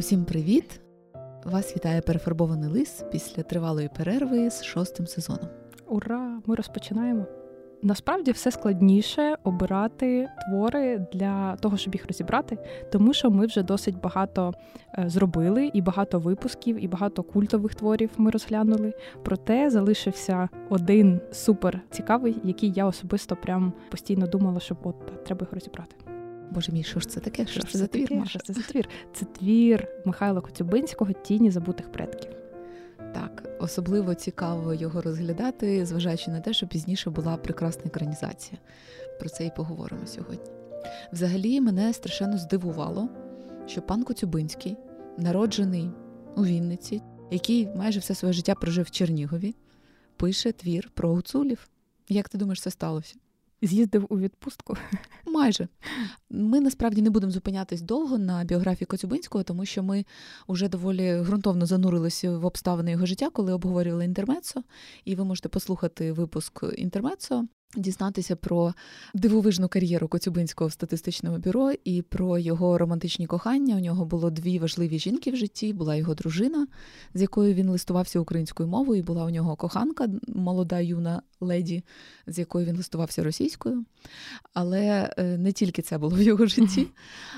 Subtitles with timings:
[0.00, 0.80] Усім привіт!
[1.44, 5.48] Вас вітає перефарбований лис після тривалої перерви з шостим сезоном.
[5.88, 6.40] Ура!
[6.46, 7.24] Ми розпочинаємо.
[7.82, 12.58] Насправді все складніше обирати твори для того, щоб їх розібрати,
[12.92, 14.54] тому що ми вже досить багато
[14.98, 18.94] е, зробили, і багато випусків, і багато культових творів ми розглянули.
[19.22, 25.52] Проте залишився один супер цікавий, який я особисто прям постійно думала, що от треба їх
[25.52, 26.09] розібрати.
[26.50, 27.46] Боже мій, що ж це таке?
[27.46, 28.12] Що, що ж це за твір?
[28.12, 28.30] Маша?
[28.30, 28.88] Що це за твір?
[29.14, 32.30] Це твір Михайла Коцюбинського Тіні забутих предків.
[33.14, 38.60] Так, особливо цікаво його розглядати, зважаючи на те, що пізніше була прекрасна екранізація.
[39.20, 40.50] Про це і поговоримо сьогодні.
[41.12, 43.08] Взагалі, мене страшенно здивувало,
[43.66, 44.76] що пан Коцюбинський,
[45.18, 45.90] народжений
[46.36, 49.54] у Вінниці, який майже все своє життя прожив в Чернігові,
[50.16, 51.68] пише твір про гуцулів.
[52.08, 53.16] Як ти думаєш, це сталося?
[53.62, 54.76] З'їздив у відпустку.
[55.26, 55.68] Майже
[56.30, 60.04] ми насправді не будемо зупинятись довго на біографії Коцюбинського, тому що ми
[60.48, 64.62] вже доволі ґрунтовно занурилися в обставини його життя, коли обговорювали інтермецо.
[65.04, 68.74] І ви можете послухати випуск інтермецо дізнатися про
[69.14, 73.76] дивовижну кар'єру Коцюбинського в статистичному бюро і про його романтичні кохання.
[73.76, 75.72] У нього було дві важливі жінки в житті.
[75.72, 76.66] Була його дружина,
[77.14, 79.00] з якою він листувався українською мовою.
[79.00, 81.82] і Була у нього коханка, молода юна леді,
[82.26, 83.84] з якою він листувався російською.
[84.54, 86.86] Але е, не тільки це було в його житті.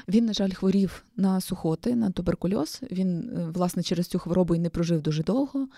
[0.09, 2.81] Він, на жаль, хворів на сухоти, на туберкульоз.
[2.91, 5.69] Він, е, власне, через цю хворобу і не прожив дуже довго.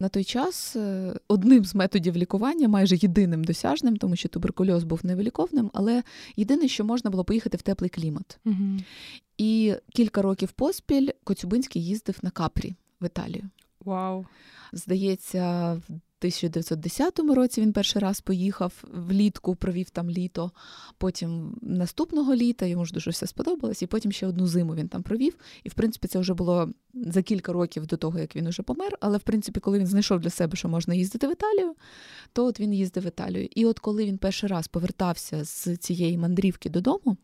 [0.00, 5.00] На той час е, одним з методів лікування, майже єдиним досяжним, тому що туберкульоз був
[5.02, 6.02] невиліковним, але
[6.36, 8.38] єдине, що можна було поїхати в теплий клімат.
[9.38, 13.44] І кілька років поспіль Коцюбинський їздив на капрі в Італію.
[13.84, 14.26] Вау!
[14.72, 15.82] Здається, в
[16.22, 20.50] 1910 році він перший раз поїхав влітку, провів там літо.
[20.98, 25.02] Потім наступного літа йому ж дуже все сподобалось, і потім ще одну зиму він там
[25.02, 25.36] провів.
[25.64, 28.96] І в принципі це вже було за кілька років до того, як він уже помер.
[29.00, 31.74] Але в принципі, коли він знайшов для себе, що можна їздити в Італію,
[32.32, 33.48] то от він їздив в Італію.
[33.50, 37.16] І от коли він перший раз повертався з цієї мандрівки додому,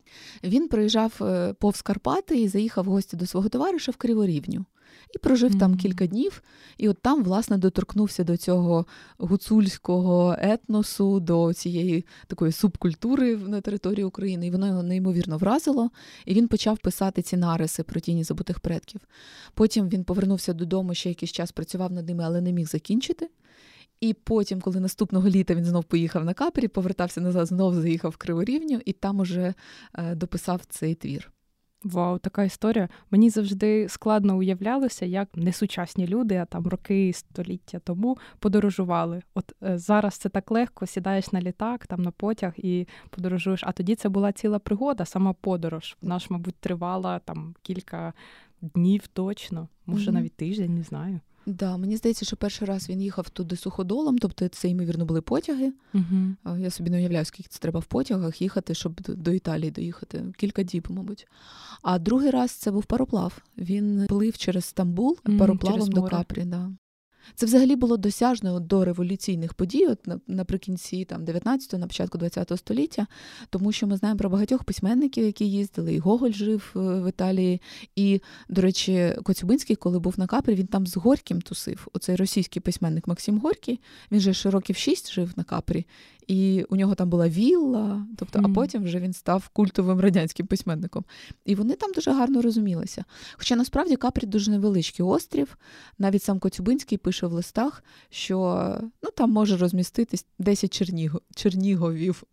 [0.43, 4.65] він проїжджав е, повз Карпати і заїхав в гості до свого товариша в Криворівню
[5.15, 5.59] і прожив mm-hmm.
[5.59, 6.43] там кілька днів.
[6.77, 8.85] І от там, власне, доторкнувся до цього
[9.17, 14.47] гуцульського етносу, до цієї такої субкультури на території України.
[14.47, 15.89] І воно його неймовірно вразило.
[16.25, 19.01] І він почав писати ці нариси про тіні забутих предків.
[19.53, 23.29] Потім він повернувся додому, ще якийсь час працював над ними, але не міг закінчити.
[24.01, 28.17] І потім, коли наступного літа він знов поїхав на капері, повертався назад, знов заїхав в
[28.17, 29.53] Криворівню і там уже
[29.93, 31.31] е, дописав цей твір.
[31.83, 32.89] Вау, така історія.
[33.11, 39.21] Мені завжди складно уявлялося, як несучасні люди, а там роки століття тому подорожували.
[39.33, 43.63] От е, зараз це так легко, сідаєш на літак, там на потяг і подорожуєш.
[43.63, 45.97] А тоді це була ціла пригода, сама подорож.
[46.01, 48.13] Вона ж, мабуть, тривала там кілька
[48.61, 50.13] днів точно, може mm-hmm.
[50.13, 51.19] навіть тиждень, не знаю.
[51.49, 55.73] Да, мені здається, що перший раз він їхав туди суходолом, тобто це, ймовірно, були потяги.
[55.93, 56.55] Угу.
[56.57, 60.25] Я собі не уявляю, скільки це треба в потягах їхати, щоб до Італії доїхати.
[60.37, 61.27] Кілька діб, мабуть.
[61.81, 63.41] А другий раз це був пароплав.
[63.57, 66.43] Він плив через Стамбул пароплавом через до Капрі.
[66.45, 66.71] Да.
[67.35, 73.07] Це взагалі було досяжно до революційних подій, от наприкінці там 19-го, на початку 20-го століття,
[73.49, 77.61] тому що ми знаємо про багатьох письменників, які їздили, і Гоголь жив е, в Італії.
[77.95, 81.87] І, до речі, Коцюбинський, коли був на капрі, він там з Горьким тусив.
[81.93, 83.79] Оцей російський письменник Максим Горький.
[84.11, 85.85] Він же років шість жив на капрі,
[86.27, 88.51] і у нього там була вілла, тобто, mm.
[88.51, 91.05] а потім вже він став культовим радянським письменником.
[91.45, 93.03] І вони там дуже гарно розумілися.
[93.37, 95.57] Хоча насправді Капрі дуже невеличкий острів.
[95.97, 102.23] Навіть сам Коцюбинський пише в листах, що ну, там може розміститись 10 Черніго, Черніговів.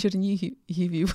[0.00, 1.14] Чернігівів.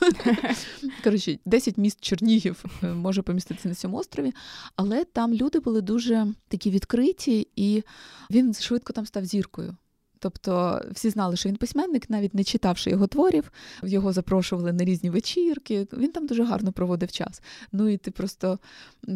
[1.03, 4.33] Коротше, 10 міст Чернігів е, може поміститися на цьому острові,
[4.75, 7.83] але там люди були дуже такі відкриті, і
[8.31, 9.75] він швидко там став зіркою.
[10.23, 13.51] Тобто всі знали, що він письменник, навіть не читавши його творів,
[13.83, 15.88] його запрошували на різні вечірки.
[15.94, 17.42] Він там дуже гарно проводив час.
[17.71, 18.59] Ну і ти просто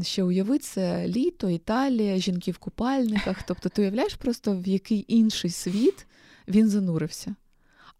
[0.02, 3.44] ще уяви, це літо, Італія, жінки в купальниках.
[3.48, 6.08] Тобто, ти уявляєш просто в який інший світ
[6.48, 7.36] він занурився.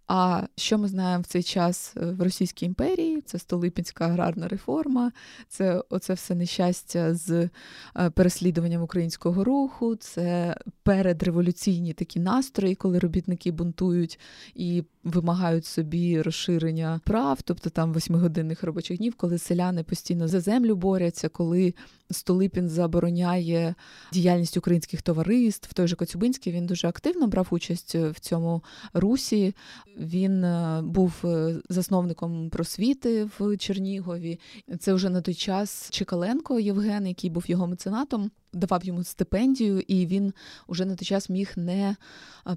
[0.08, 3.22] А що ми знаємо в цей час е, в Російській імперії?
[3.22, 5.12] Це Столипінська аграрна реформа,
[5.50, 7.50] це оце все нещастя з
[7.98, 14.20] е, переслідуванням українського руху, це передреволюційні такі настрої, коли робітники бунтують
[14.56, 20.76] і вимагають собі розширення прав, тобто там восьмигодинних робочих днів, коли селяни постійно за землю
[20.76, 21.74] борються, коли
[22.12, 23.76] Столипін забороняє
[24.14, 25.74] діяльність українських товариств.
[25.74, 28.64] Той же Коцюбинський він дуже активно брав участь в цьому
[28.94, 29.56] русі.
[29.98, 34.40] Він е, був е, засновником просвіти в Чернігові.
[34.80, 40.06] Це вже на той час Чекаленко Євген, який був його меценатом давав йому стипендію, і
[40.06, 40.34] він
[40.68, 41.96] уже на той час міг не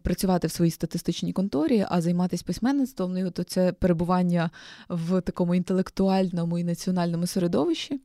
[0.02, 3.12] працювати в своїй статистичній конторі, а займатися письменництвом.
[3.12, 4.50] Ну, то це перебування
[4.88, 8.00] в такому інтелектуальному і національному середовищі,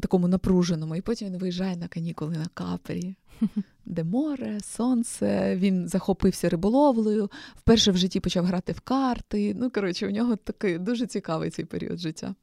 [0.00, 0.96] такому напруженому.
[0.96, 3.14] І потім він виїжджає на канікули на капері.
[3.84, 9.56] Де море, сонце, він захопився риболовлею, вперше в житті почав грати в карти.
[9.58, 12.34] Ну, коротше, у нього такий дуже цікавий цей період життя.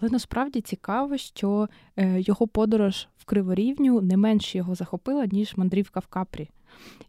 [0.00, 6.06] Але насправді цікаво, що е, його подорож Криворівню не менше його захопила, ніж мандрівка в
[6.06, 6.50] Капрі.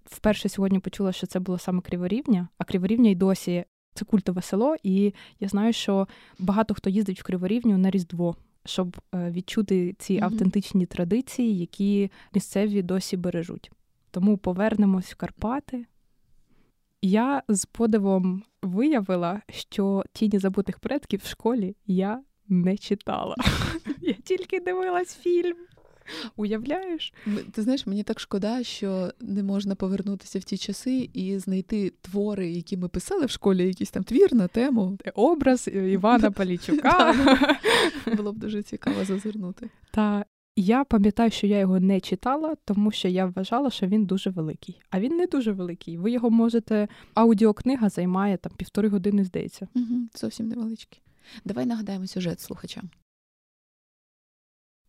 [0.06, 4.75] Вперше сьогодні почула, що це було саме Криворівня, а Криворівня й досі це культове село,
[4.84, 6.08] і я знаю, що
[6.40, 8.36] багато хто їздить в Криворівню на Різдво,
[8.66, 10.24] щоб е, відчути ці mm-hmm.
[10.24, 13.72] автентичні традиції, які місцеві досі бережуть.
[14.12, 15.86] Тому повернемось в Карпати.
[17.02, 23.36] Я з подивом виявила, що тіні забутих предків в школі я не читала.
[24.02, 25.56] Я тільки дивилась фільм.
[26.36, 27.13] Уявляєш?
[27.51, 32.51] Ти знаєш, мені так шкода, що не можна повернутися в ті часи і знайти твори,
[32.51, 34.98] які ми писали в школі, якийсь там твір на тему.
[35.15, 37.15] Образ Івана Палічука.
[38.18, 39.69] Було б дуже цікаво зазирнути.
[39.92, 40.25] Та
[40.59, 44.81] я пам'ятаю, що я його не читала, тому що я вважала, що він дуже великий.
[44.89, 45.98] А він не дуже великий.
[45.98, 46.88] Ви його можете.
[47.13, 49.68] Аудіокнига займає там півтори години, здається.
[49.75, 51.01] Угу, Зовсім невеличкий.
[51.45, 52.89] Давай нагадаємо сюжет слухачам.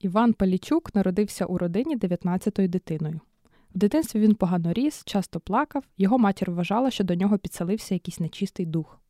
[0.01, 3.21] Іван Палічук народився у родині 19-ю дитиною.
[3.75, 8.21] В дитинстві він погано ріс, часто плакав, його матір вважала, що до нього підселився якийсь
[8.21, 9.01] нечистий дух.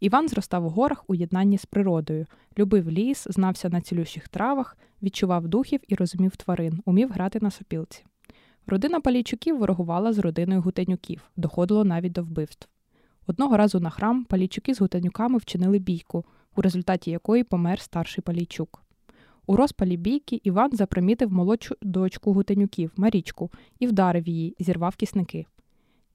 [0.00, 2.26] Іван зростав у горах у єднанні з природою,
[2.58, 8.04] любив ліс, знався на цілющих травах, відчував духів і розумів тварин, умів грати на сопілці.
[8.66, 12.68] Родина Палійчуків ворогувала з родиною гутенюків, доходило навіть до вбивств.
[13.26, 16.24] Одного разу на храм палійчуки з гутенюками вчинили бійку,
[16.56, 18.85] у результаті якої помер старший Палійчук.
[19.46, 25.46] У розпалі бійки Іван запримітив молодшу дочку гутенюків Марічку і вдарив її, зірвав кісники.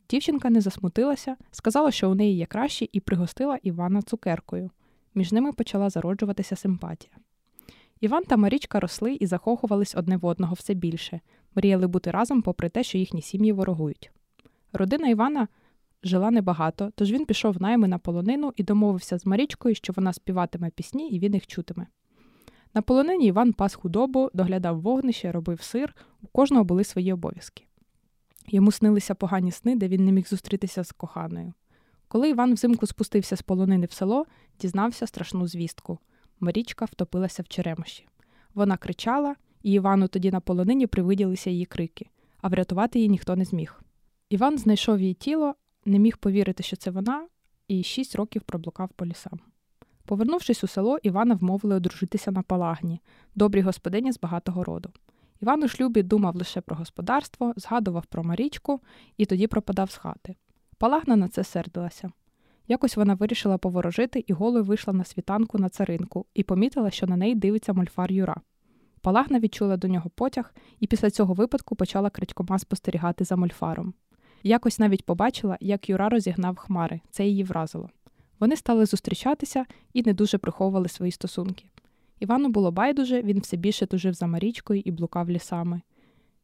[0.10, 4.70] Дівчинка не засмутилася, сказала, що у неї є краще, і пригостила Івана цукеркою.
[5.16, 7.14] Між ними почала зароджуватися симпатія.
[8.00, 11.20] Іван та Марічка росли і захохувались одне в одного все більше,
[11.56, 14.12] мріяли бути разом, попри те, що їхні сім'ї ворогують.
[14.74, 15.48] Родина Івана
[16.04, 20.70] жила небагато, тож він пішов найми на полонину і домовився з Марічкою, що вона співатиме
[20.70, 21.88] пісні і він їх чутиме.
[22.74, 27.66] На полонині Іван пас худобу, доглядав вогнище, робив сир, у кожного були свої обов'язки.
[28.48, 31.54] Йому снилися погані сни, де він не міг зустрітися з коханою.
[32.08, 34.26] Коли Іван взимку спустився з полонини в село,
[34.60, 36.00] дізнався страшну звістку.
[36.40, 38.08] Марічка втопилася в черемоші.
[38.54, 42.10] Вона кричала, і Івану тоді на полонині привиділися її крики,
[42.42, 43.82] а врятувати її ніхто не зміг.
[44.30, 47.28] Іван знайшов її тіло, не міг повірити, що це вона,
[47.68, 49.40] і шість років проблукав по лісам.
[50.06, 53.02] Повернувшись у село, Івана вмовили одружитися на палагні,
[53.36, 54.90] добрій господині з багатого роду.
[55.42, 58.82] Іван у шлюбі думав лише про господарство, згадував про Марічку
[59.18, 60.36] і тоді пропадав з хати.
[60.78, 62.12] Палагна на це сердилася.
[62.68, 67.18] Якось вона вирішила поворожити і голою вийшла на світанку на царинку і помітила, що на
[67.18, 68.36] неї дивиться мольфар Юра.
[69.02, 73.94] Палагна відчула до нього потяг і після цього випадку почала крадькома спостерігати за мольфаром.
[74.44, 77.90] Якось навіть побачила, як Юра розігнав хмари, це її вразило.
[78.42, 81.66] Вони стали зустрічатися і не дуже приховували свої стосунки.
[82.20, 85.82] Івану було байдуже, він все більше тужив за Марічкою і блукав лісами.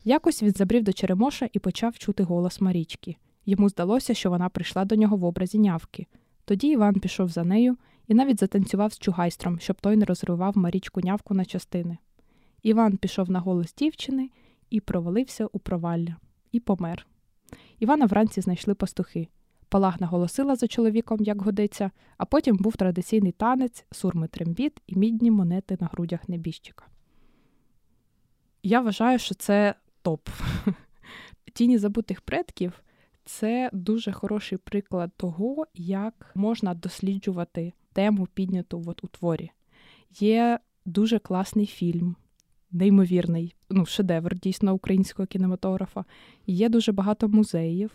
[0.03, 3.15] Якось він забрів до Черемоша і почав чути голос Марічки.
[3.45, 6.07] Йому здалося, що вона прийшла до нього в образі нявки.
[6.45, 7.77] Тоді Іван пішов за нею
[8.07, 11.97] і навіть затанцював з чугайстром, щоб той не розривав Марічку нявку на частини.
[12.63, 14.29] Іван пішов на голос дівчини
[14.69, 16.15] і провалився у провалля,
[16.51, 17.07] і помер.
[17.79, 19.27] Івана вранці знайшли пастухи.
[19.69, 25.31] Палах наголосила за чоловіком, як годиться, а потім був традиційний танець, сурми трембіт і мідні
[25.31, 26.85] монети на грудях небіжчика.
[28.63, 30.29] Я вважаю, що це топ.
[31.53, 32.83] Тіні забутих предків
[33.25, 39.51] це дуже хороший приклад того, як можна досліджувати тему, підняту от у творі.
[40.19, 42.15] Є дуже класний фільм
[42.71, 46.05] неймовірний, ну, шедевр дійсно українського кінематографа.
[46.47, 47.91] Є дуже багато музеїв,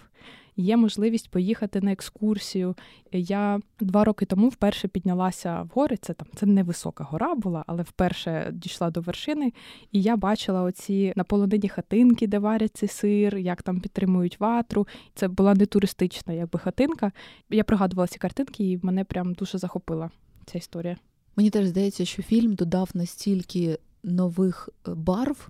[0.56, 2.74] є можливість поїхати на екскурсію.
[3.12, 5.96] Я два роки тому вперше піднялася в гори.
[5.96, 9.52] Це там це не висока гора була, але вперше дійшла до вершини.
[9.92, 14.86] І я бачила оці на полонині хатинки, де варять цей сир, як там підтримують ватру.
[15.14, 17.12] Це була не туристична, якби хатинка.
[17.50, 20.10] Я пригадувала ці картинки, і мене прям дуже захопила
[20.46, 20.96] ця історія.
[21.36, 25.48] Мені теж здається, що фільм додав настільки нових е, барв,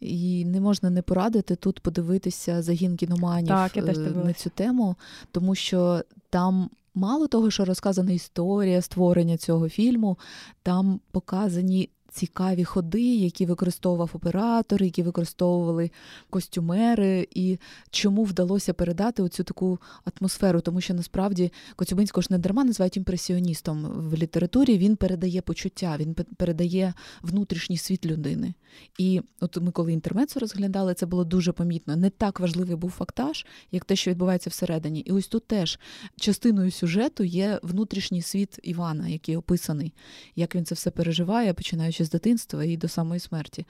[0.00, 3.82] і не можна не порадити тут подивитися загін кіноманів так, е,
[4.24, 4.96] на цю тему,
[5.30, 6.70] тому що там.
[6.96, 10.18] Мало того, що розказана історія створення цього фільму,
[10.62, 15.90] там показані цікаві ходи, які використовував оператор, які використовували
[16.30, 17.58] костюмери, і
[17.90, 23.84] чому вдалося передати оцю таку атмосферу, тому що насправді Коцюбинського ж не дарма називають імпресіоністом
[23.84, 24.78] в літературі.
[24.78, 28.54] Він передає почуття, він передає внутрішній світ людини.
[28.98, 31.96] І от ми, коли інтермецу розглядали, це було дуже помітно.
[31.96, 35.00] Не так важливий був фактаж, як те, що відбувається всередині.
[35.00, 35.78] І ось тут теж
[36.16, 39.92] частиною сюжету є внутрішній світ Івана, який описаний,
[40.36, 43.66] як він це все переживає, починаючи з дитинства і до самої смерті.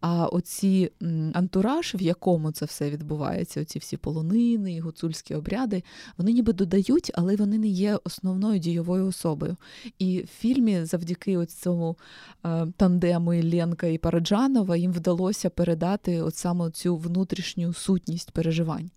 [0.00, 0.90] А оці
[1.34, 5.82] антураж, в якому це все відбувається, оці всі полонини, і гуцульські обряди,
[6.18, 9.56] вони ніби додають, але вони не є основною дійовою особою.
[9.98, 11.96] І в фільмі завдяки цьому
[12.44, 18.90] е, тандему Ілленка і Параджанова їм вдалося передати от саме цю внутрішню сутність переживань.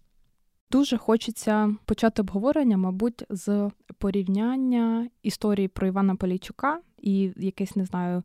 [0.72, 8.24] Дуже хочеться почати обговорення, мабуть, з порівняння історії про Івана Полійчука і якесь, не знаю,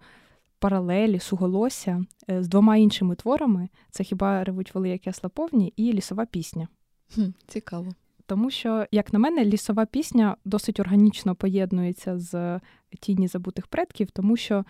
[0.59, 5.93] паралелі, суголосся е, з двома іншими творами: це хіба ревуть воли, як ясла повні, і
[5.93, 6.69] лісова пісня.
[7.15, 7.95] Хм, Цікаво.
[8.27, 12.61] Тому що, як на мене, лісова пісня досить органічно поєднується з
[13.01, 14.65] тіні забутих предків, тому що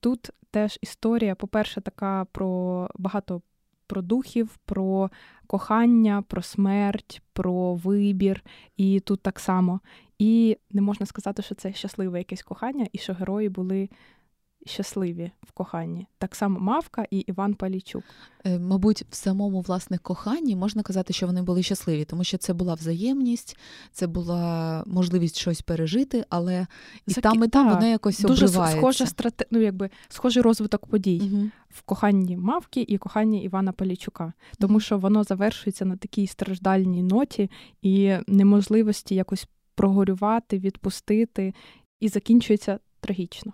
[0.00, 3.42] тут теж історія, по-перше, така про багато
[3.86, 5.10] про духів, про
[5.46, 8.44] кохання, про смерть, про вибір.
[8.76, 9.80] І тут так само.
[10.18, 13.88] І не можна сказати, що це щасливе якесь кохання, і що герої були
[14.66, 16.06] щасливі в коханні.
[16.18, 18.04] Так само Мавка і Іван Палічук.
[18.44, 22.52] Е, мабуть, в самому власне коханні можна казати, що вони були щасливі, тому що це
[22.52, 23.58] була взаємність,
[23.92, 26.66] це була можливість щось пережити, але
[27.06, 27.22] і Зак...
[27.22, 28.78] там і там вона якось дуже обривається.
[28.78, 29.46] схожа страте...
[29.50, 31.50] ну, якби схожий розвиток подій угу.
[31.70, 37.50] в коханні Мавки і коханні Івана Палічука, тому що воно завершується на такій страждальній ноті
[37.82, 41.54] і неможливості якось прогорювати, відпустити,
[42.00, 43.52] і закінчується трагічно.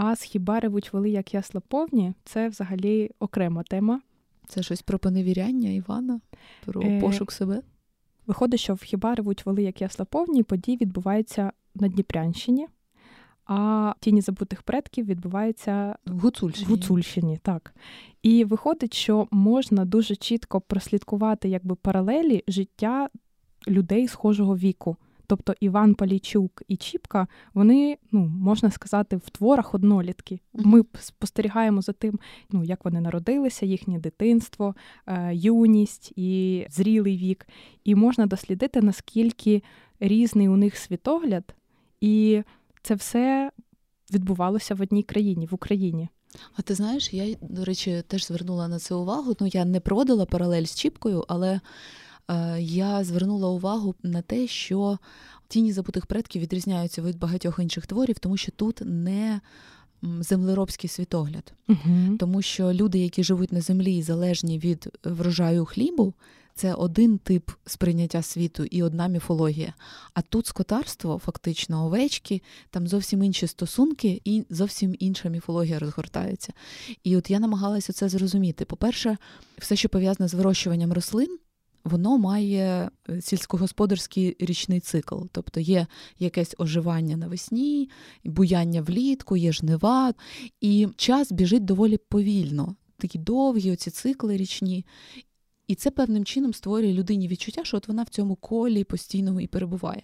[0.00, 4.00] А з хіба ревуть воли, як ясла повні, це взагалі окрема тема.
[4.48, 6.20] Це щось про поневіряння Івана,
[6.64, 7.00] про е...
[7.00, 7.62] пошук себе.
[8.26, 12.66] Виходить, що в хіба ревуть воли, як ясла повні, події відбуваються на Дніпрянщині,
[13.46, 16.66] а тіні забутих предків відбуваються в Гуцульщині.
[16.66, 17.74] В Гуцульщині, так.
[18.22, 23.08] І виходить, що можна дуже чітко прослідкувати якби паралелі життя
[23.68, 24.96] людей схожого віку.
[25.28, 30.40] Тобто Іван Палійчук і Чіпка, вони, ну можна сказати, в творах однолітки.
[30.54, 32.18] Ми спостерігаємо за тим,
[32.50, 34.74] ну як вони народилися, їхнє дитинство,
[35.06, 37.48] е, юність і зрілий вік.
[37.84, 39.62] І можна дослідити, наскільки
[40.00, 41.54] різний у них світогляд,
[42.00, 42.42] і
[42.82, 43.50] це все
[44.12, 46.08] відбувалося в одній країні, в Україні.
[46.56, 49.36] А ти знаєш, я, до речі, теж звернула на це увагу.
[49.40, 51.60] Ну, я не проводила паралель з Чіпкою, але
[52.58, 54.98] я звернула увагу на те, що
[55.48, 59.40] тіні забутих предків відрізняються від багатьох інших творів, тому що тут не
[60.02, 62.16] землеробський світогляд, угу.
[62.18, 66.14] тому що люди, які живуть на землі, залежні від врожаю хлібу.
[66.54, 69.74] Це один тип сприйняття світу і одна міфологія.
[70.14, 76.52] А тут скотарство, фактично, овечки, там зовсім інші стосунки і зовсім інша міфологія розгортається.
[77.04, 78.64] І от я намагалася це зрозуміти.
[78.64, 79.16] По-перше,
[79.58, 81.38] все, що пов'язане з вирощуванням рослин,
[81.84, 85.16] воно має е, сільськогосподарський річний цикл.
[85.32, 85.86] Тобто є
[86.18, 87.90] якесь оживання навесні,
[88.24, 90.14] буяння влітку, є жнива,
[90.60, 92.76] і час біжить доволі повільно.
[92.96, 94.86] Такі довгі оці цикли річні.
[95.66, 99.46] І це певним чином створює людині відчуття, що от вона в цьому колі постійно і
[99.46, 100.02] перебуває.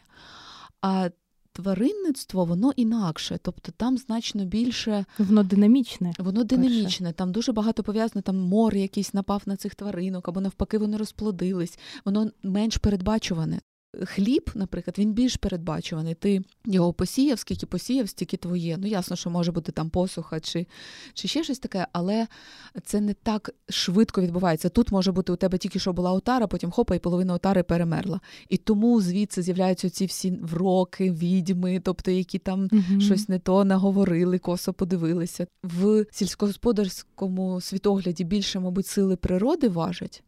[0.83, 1.11] А
[1.55, 6.13] тваринництво воно інакше, тобто там значно більше воно динамічне.
[6.19, 7.07] Воно динамічне.
[7.07, 7.19] Перше.
[7.19, 8.23] Там дуже багато пов'язано.
[8.23, 11.79] Там мор якийсь напав на цих тваринок, або навпаки, вони розплодились.
[12.05, 13.61] Воно менш передбачуване.
[14.05, 16.15] Хліб, наприклад, він більш передбачуваний.
[16.15, 18.77] Ти його посіяв, скільки посіяв, стільки твоє.
[18.81, 20.67] Ну, ясно, що може бути там посуха чи
[21.15, 22.27] чи ще щось таке, але
[22.85, 24.69] це не так швидко відбувається.
[24.69, 28.21] Тут може бути у тебе тільки що була отара, потім хопа, і половина отари перемерла.
[28.49, 33.01] І тому звідси з'являються ці всі вроки, відьми, тобто які там угу.
[33.01, 35.47] щось не то наговорили, косо подивилися.
[35.63, 40.23] В сільськогосподарському світогляді більше, мабуть, сили природи важать.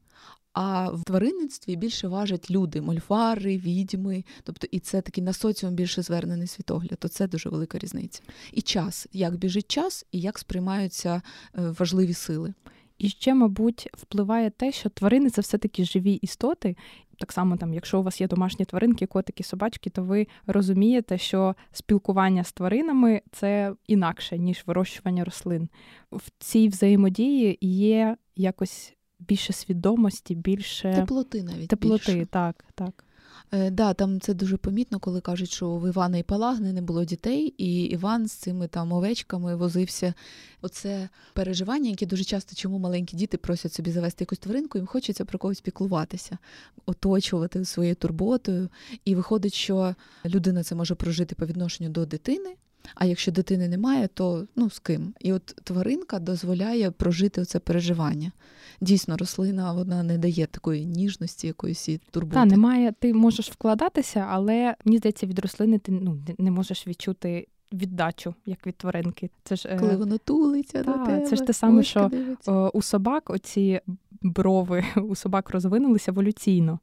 [0.58, 6.02] А в тваринництві більше важать люди, мольфари, відьми, тобто і це такий на соціум більше
[6.02, 6.98] звернений світогляд.
[6.98, 8.22] То це дуже велика різниця.
[8.52, 11.22] І час, як біжить час, і як сприймаються
[11.58, 12.54] е, важливі сили.
[12.98, 16.76] І ще, мабуть, впливає те, що тварини це все-таки живі істоти.
[17.18, 21.54] Так само, там, якщо у вас є домашні тваринки, котики, собачки, то ви розумієте, що
[21.72, 25.68] спілкування з тваринами це інакше, ніж вирощування рослин.
[26.12, 32.26] В цій взаємодії є якось більше свідомості, більше теплоти навіть теплоти, більше.
[32.26, 33.04] так, так.
[33.52, 37.04] Е, да, там це дуже помітно, коли кажуть, що в Івана і Палагни не було
[37.04, 40.14] дітей, і Іван з цими там овечками возився.
[40.62, 45.24] Оце переживання, яке дуже часто, чому маленькі діти просять собі завести якусь тваринку, їм хочеться
[45.24, 46.38] про когось піклуватися,
[46.86, 48.68] оточувати своєю турботою.
[49.04, 49.94] І виходить, що
[50.24, 52.56] людина це може прожити по відношенню до дитини.
[52.94, 55.14] А якщо дитини немає, то ну з ким?
[55.20, 58.32] І от тваринка дозволяє прожити це переживання.
[58.80, 62.34] Дійсно, рослина вона не дає такої ніжності, якоїсь і турботи.
[62.34, 62.92] Та немає.
[63.00, 67.46] Ти можеш вкладатися, але мені здається, від рослини ти ну не можеш відчути.
[67.72, 69.30] Віддачу, як від тваринки.
[69.44, 71.26] Це ж е, коли воно тулиться та, до тебе.
[71.26, 72.68] Це ж те саме, що дивиться.
[72.68, 73.80] у собак оці
[74.22, 76.78] брови у собак розвинулися еволюційно.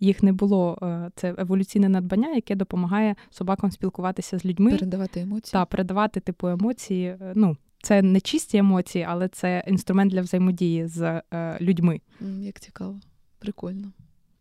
[0.00, 0.78] Їх не було.
[0.82, 5.52] Е, це еволюційне надбання, яке допомагає собакам спілкуватися з людьми, передавати емоції.
[5.52, 7.06] та передавати типу емоції.
[7.06, 12.00] Е, ну це не чисті емоції, але це інструмент для взаємодії з е, людьми.
[12.40, 13.00] Як цікаво,
[13.38, 13.92] прикольно.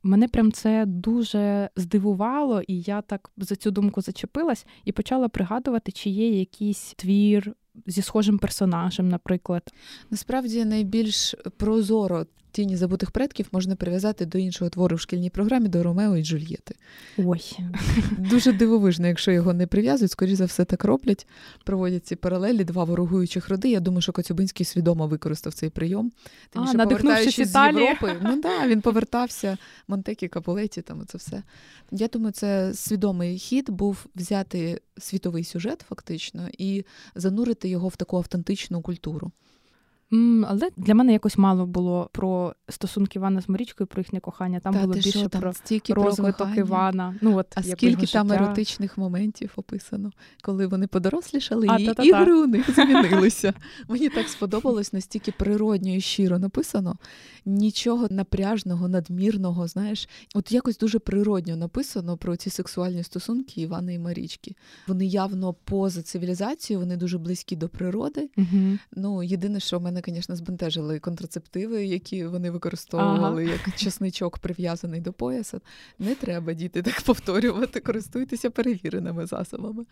[0.04, 5.92] Мене прям це дуже здивувало, і я так за цю думку зачепилась і почала пригадувати,
[5.92, 9.74] чи є якийсь твір зі схожим персонажем, наприклад.
[10.10, 15.84] Насправді найбільш прозоро тіні забутих предків можна прив'язати до іншого твору в шкільній програмі до
[15.84, 16.76] Ромео і Джульєти.
[17.18, 17.58] Ой.
[18.18, 21.28] Дуже дивовижно, якщо його не прив'язують, скоріше за все так роблять.
[21.64, 23.70] Проводять ці паралелі, два ворогуючих роди.
[23.70, 26.12] Я думаю, що Коцюбинський свідомо використав цей прийом.
[26.50, 29.58] Тим, а, що повертаючись з Європи, ну да, він повертався
[29.88, 31.44] Монтекі, Капулеті, там це все.
[31.92, 36.86] Я думаю, це свідомий хід був взяти світовий сюжет, фактично, і
[37.16, 39.32] занурити його в таку автентичну культуру.
[40.48, 44.60] Але для мене якось мало було про стосунки Івана з Марічкою, про їхнє кохання.
[44.60, 47.16] Там Та, було більше що, про стільки розвиток Івана.
[47.22, 48.44] Ну от а скільки там життя.
[48.44, 53.54] еротичних моментів описано, коли вони подорослішали, а, і ігри у них змінилися.
[53.88, 56.96] Мені так сподобалось настільки природньо і щиро написано.
[57.46, 59.68] Нічого напряжного, надмірного.
[59.68, 64.56] Знаєш, от якось дуже природньо написано про ці сексуальні стосунки Івана і Марічки.
[64.88, 68.30] Вони явно поза цивілізацією, вони дуже близькі до природи.
[68.38, 68.78] Угу.
[68.92, 73.52] Ну єдине, що в мене, звісно, збентежили контрацептиви, які вони використовували ага.
[73.52, 75.62] як чесничок прив'язаний до пояса.
[76.00, 79.86] Не треба діти так повторювати, користуйтеся перевіреними засобами.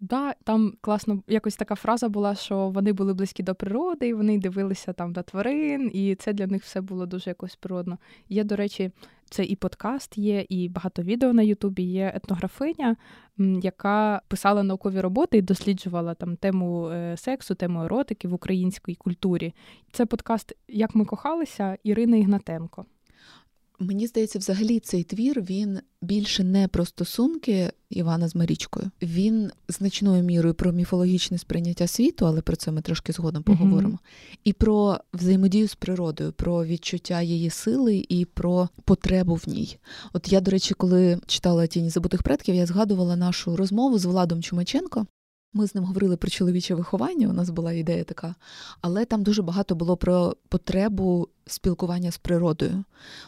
[0.00, 4.38] Да, там класно якось така фраза була, що вони були близькі до природи, і вони
[4.38, 7.98] дивилися там до тварин, і це для них все було дуже якось природно.
[8.28, 8.90] Є, до речі,
[9.28, 11.82] це і подкаст є, і багато відео на Ютубі.
[11.82, 12.96] Є етнографиня,
[13.62, 19.54] яка писала наукові роботи і досліджувала там тему е, сексу, тему еротики в українській культурі.
[19.92, 22.86] Це подкаст Як ми кохалися Ірина Ігнатенко.
[23.80, 28.90] Мені здається, взагалі цей твір він більше не про стосунки Івана з Марічкою.
[29.02, 33.94] Він значною мірою про міфологічне сприйняття світу, але про це ми трошки згодом поговоримо.
[33.94, 34.38] Mm-hmm.
[34.44, 39.78] І про взаємодію з природою, про відчуття її сили і про потребу в ній.
[40.12, 44.42] От я, до речі, коли читала тіні забутих предків, я згадувала нашу розмову з Владом
[44.42, 45.06] Чумаченко.
[45.52, 48.34] Ми з ним говорили про чоловіче виховання, у нас була ідея така,
[48.80, 52.84] але там дуже багато було про потребу спілкування з природою.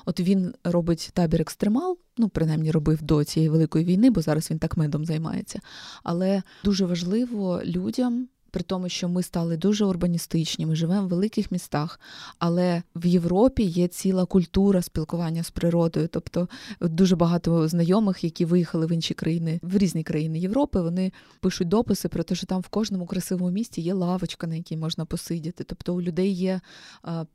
[0.06, 4.58] От він робить табір екстремал, ну принаймні робив до цієї великої війни, бо зараз він
[4.58, 5.60] так медом займається.
[6.02, 11.52] Але дуже важливо людям при тому, що ми стали дуже урбаністичні, ми живемо в великих
[11.52, 12.00] містах,
[12.38, 16.08] але в Європі є ціла культура спілкування з природою.
[16.08, 16.48] Тобто
[16.80, 22.08] дуже багато знайомих, які виїхали в інші країни, в різні країни Європи, вони пишуть дописи
[22.08, 25.64] про те, що там в кожному красивому місті є лавочка, на якій можна посидіти.
[25.64, 26.60] Тобто у людей є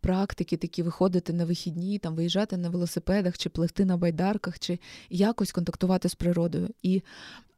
[0.02, 5.52] практики, такі виходити на вихідні, там виїжджати на велосипедах, чи пливти на байдарках, чи якось
[5.52, 6.70] контактувати з природою.
[6.84, 7.02] І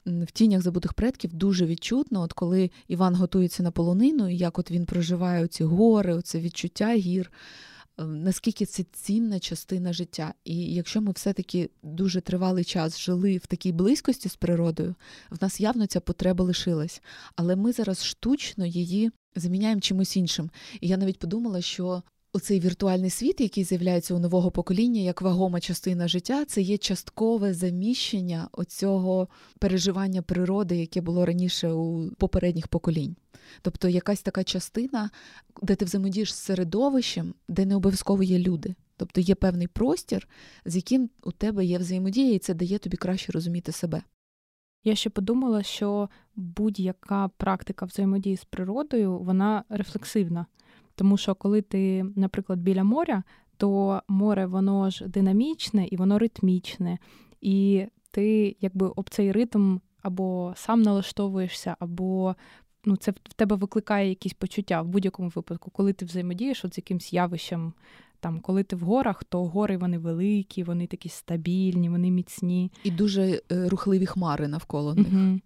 [0.08, 4.72] в тінях забутих предків дуже відчутно, от коли Іван готується на полонину, і як от
[4.72, 7.32] він проживає ці гори, оце відчуття гір,
[8.00, 10.34] е, наскільки це цінна частина життя.
[10.46, 14.96] І якщо ми все-таки дуже тривалий час жили в такій близькості з природою,
[15.30, 17.02] в нас явно ця потреба лишилась.
[17.36, 20.50] Але ми зараз штучно її заміняємо чимось іншим.
[20.82, 22.04] І я навіть подумала, що
[22.38, 27.54] оцей віртуальний світ, який з'являється у нового покоління, як вагома частина життя, це є часткове
[27.54, 29.28] заміщення оцього
[29.60, 33.16] переживання природи, яке було раніше у попередніх поколінь.
[33.62, 35.10] Тобто якась така частина,
[35.62, 38.76] де ти взаємодієш з середовищем, де не обов'язково є люди.
[38.98, 40.28] Тобто є певний простір,
[40.66, 44.02] з яким у тебе є взаємодія, і це дає тобі краще розуміти себе.
[44.84, 50.46] Я ще подумала, що будь-яка практика взаємодії з природою, вона рефлексивна.
[50.98, 53.24] Тому що коли ти, наприклад, біля моря,
[53.58, 56.98] то море воно ж динамічне і воно ритмічне.
[57.42, 62.36] І ти якби об цей ритм або сам налаштовуєшся, або
[62.86, 66.78] ну, це в тебе викликає якісь почуття в будь-якому випадку, коли ти взаємодієш от з
[66.78, 67.74] якимсь явищем.
[68.20, 72.72] Там, коли ти в горах, то гори вони великі, вони такі стабільні, вони міцні.
[72.84, 75.08] І дуже е, рухливі хмари навколо них.
[75.14, 75.40] Угу.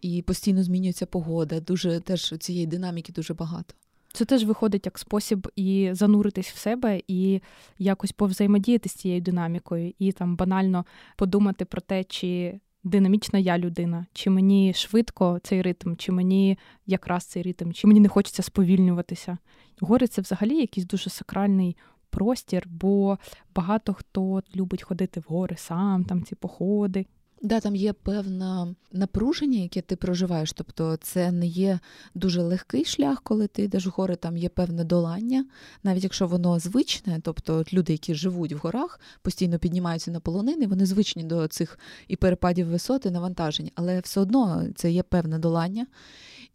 [0.00, 1.60] І постійно змінюється погода.
[1.60, 3.74] Дуже теж цієї динаміки дуже багато.
[4.12, 7.40] Це теж виходить як спосіб і зануритись в себе, і
[7.78, 10.84] якось повзаємодіяти з цією динамікою, і там банально
[11.16, 17.24] подумати про те, чи динамічна я людина, чи мені швидко цей ритм, чи мені якраз
[17.24, 19.38] цей ритм, чи мені не хочеться сповільнюватися.
[19.80, 21.76] Гори це взагалі якийсь дуже сакральний
[22.10, 23.18] простір, бо
[23.54, 27.06] багато хто любить ходити в гори сам, там ці походи.
[27.42, 30.52] Да, там є певне напруження, яке ти проживаєш.
[30.52, 31.78] Тобто це не є
[32.14, 35.44] дуже легкий шлях, коли ти йдеш в гори, там є певне долання,
[35.82, 40.86] навіть якщо воно звичне, тобто люди, які живуть в горах, постійно піднімаються на полонини, вони
[40.86, 45.86] звичні до цих і перепадів висоти, навантажень, але все одно це є певне долання.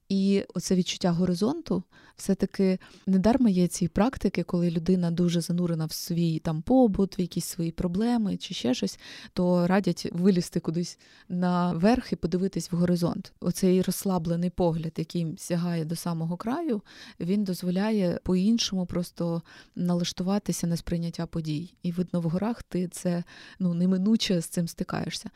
[0.09, 1.83] І оце відчуття горизонту
[2.15, 7.45] все-таки недарма є ці практики, коли людина дуже занурена в свій там побут, в якісь
[7.45, 8.99] свої проблеми чи ще щось,
[9.33, 13.33] то радять вилізти кудись наверх і подивитись в горизонт.
[13.39, 16.81] Оцей розслаблений погляд, який сягає до самого краю,
[17.19, 19.41] він дозволяє по-іншому просто
[19.75, 21.73] налаштуватися на сприйняття подій.
[21.83, 23.23] І видно, в горах ти це
[23.59, 25.29] ну неминуче з цим стикаєшся.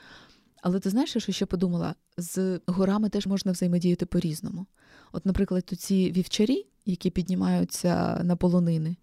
[0.62, 1.96] Але ти знаєш, що ще подумала?
[2.18, 4.66] З горами теж можна взаємодіяти по-різному.
[5.12, 8.96] От, наприклад, ці вівчарі, які піднімаються на полонини,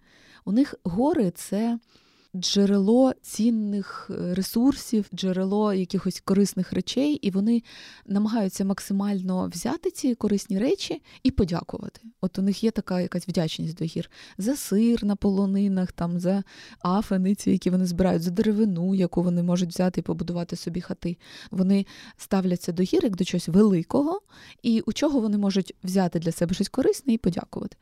[0.45, 1.79] у них гори це
[2.37, 7.62] джерело цінних е, ресурсів, джерело якихось корисних речей, і вони
[8.07, 12.01] намагаються максимально взяти ці корисні речі і подякувати.
[12.20, 16.44] От у них є така якась вдячність до гір за сир на полонинах, там за
[16.83, 21.16] афениці, які вони збирають, за деревину, яку вони можуть взяти і побудувати собі хати.
[21.51, 24.20] Вони ставляться до гір як до чогось великого,
[24.62, 27.77] і у чого вони можуть взяти для себе щось корисне і подякувати.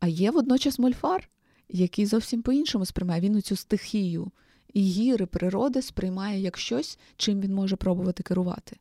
[0.00, 1.30] А є водночас мольфар
[1.68, 3.20] який зовсім по-іншому сприймає.
[3.20, 4.30] Він цю стихію
[4.72, 8.76] і гіри природи сприймає як щось, чим він може пробувати керувати.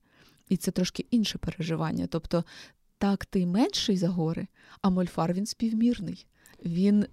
[0.50, 2.08] І це трошки інше переживання.
[2.08, 2.44] Тобто
[2.98, 4.48] так ти менший за гори,
[4.82, 6.26] а мольфар він співмірний
[6.66, 7.06] він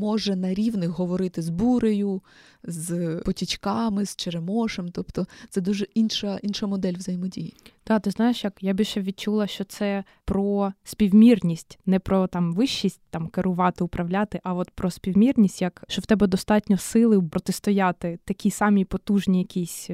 [0.00, 2.22] може на рівних говорити з бурею,
[2.62, 4.88] з потічками, з черемошем.
[4.88, 7.54] Тобто це дуже інша інша модель взаємодії.
[7.84, 13.00] Так, ти знаєш, як я більше відчула, що це про співмірність, не про там вищість
[13.10, 18.50] там керувати, управляти, а от про співмірність, як що в тебе достатньо сили протистояти такій
[18.50, 19.90] самій потужній якійсь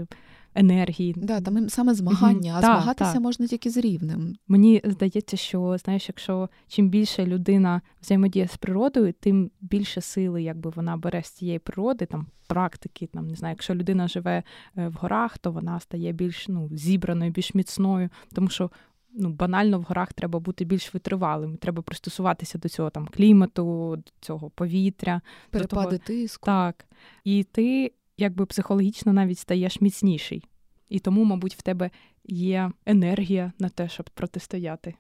[0.57, 1.15] енергії.
[1.17, 3.21] Да, там саме змагання, а та, змагатися та.
[3.21, 4.35] можна тільки з рівнем.
[4.49, 10.71] Мені здається, що знаєш, якщо чим більше людина взаємодіє з природою, тим більше сили, якби
[10.71, 13.07] вона бере з цієї природи, там практики.
[13.07, 14.43] Там не знаю, якщо людина живе
[14.77, 18.71] е, в горах, то вона стає більш ну зібраною, більш міцною, тому що.
[19.19, 24.11] Ну, банально в горах треба бути більш витривалим, треба пристосуватися до цього там клімату, до
[24.21, 25.99] цього повітря, перепади до того...
[25.99, 26.47] тиску.
[26.47, 26.87] Так.
[27.25, 30.45] І ти якби психологічно навіть стаєш міцніший.
[30.89, 31.91] І тому, мабуть, в тебе
[32.25, 34.95] є енергія на те, щоб протистояти.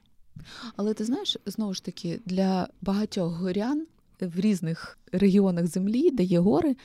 [0.76, 3.86] Але ти знаєш, знову ж таки, для багатьох горян
[4.20, 6.76] в різних регіонах землі, де є гори,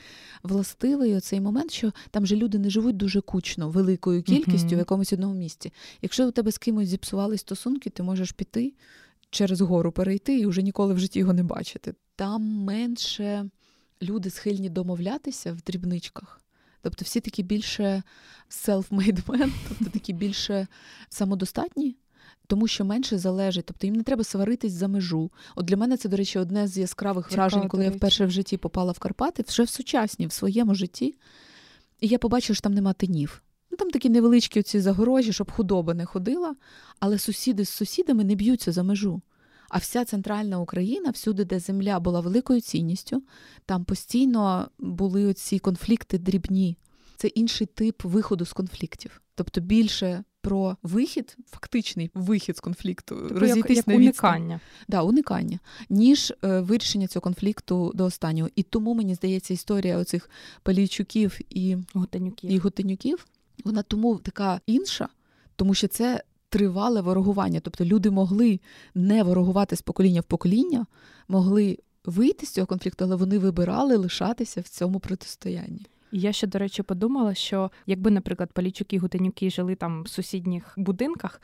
[0.42, 4.76] властивий оцей момент, що там же люди не живуть дуже кучно, великою кількістю uh-huh.
[4.76, 5.72] в якомусь одному місці.
[6.02, 8.72] Якщо у тебе з кимось зіпсували стосунки, ти можеш піти
[9.30, 11.94] через гору перейти і вже ніколи в житті його не бачити.
[12.16, 13.50] Там менше
[14.02, 16.40] люди схильні домовлятися в дрібничках.
[16.82, 18.02] Тобто всі такі більше
[18.50, 20.66] self-made men, тобто такі більше
[21.08, 21.96] самодостатні,
[22.46, 23.66] тому що менше залежить.
[23.66, 25.30] Тобто їм не треба сваритись за межу.
[25.54, 28.30] От для мене це, до речі, одне з яскравих Цікаво, вражень, коли я вперше в
[28.30, 31.14] житті попала в Карпати, вже в сучасній, в своєму житті.
[32.00, 33.42] І я побачила, що там нема тинів.
[33.70, 36.56] Ну, Там такі невеличкі оці загорожі, щоб худоба не ходила,
[37.00, 39.22] але сусіди з сусідами не б'ються за межу.
[39.72, 43.22] А вся центральна Україна, всюди, де земля була великою цінністю,
[43.66, 46.76] там постійно були оці конфлікти дрібні.
[47.16, 49.22] Це інший тип виходу з конфліктів.
[49.34, 54.60] Тобто більше про вихід, фактичний вихід з конфлікту, тобто розійтись як, як на уникання.
[54.88, 55.58] Да, уникання,
[55.90, 58.50] ніж е, вирішення цього конфлікту до останнього.
[58.56, 60.30] І тому мені здається, історія оцих
[60.62, 62.50] Палійчуків і Готенюків.
[62.50, 63.26] і Готенюків,
[63.64, 65.08] вона тому така інша,
[65.56, 67.60] тому що це тривале ворогування.
[67.60, 68.60] Тобто люди могли
[68.94, 70.86] не ворогувати з покоління в покоління,
[71.28, 75.86] могли вийти з цього конфлікту, але вони вибирали лишатися в цьому протистоянні.
[76.12, 80.74] Я ще, до речі, подумала, що якби, наприклад, Палічуки і Гутенюки жили там в сусідніх
[80.76, 81.40] будинках,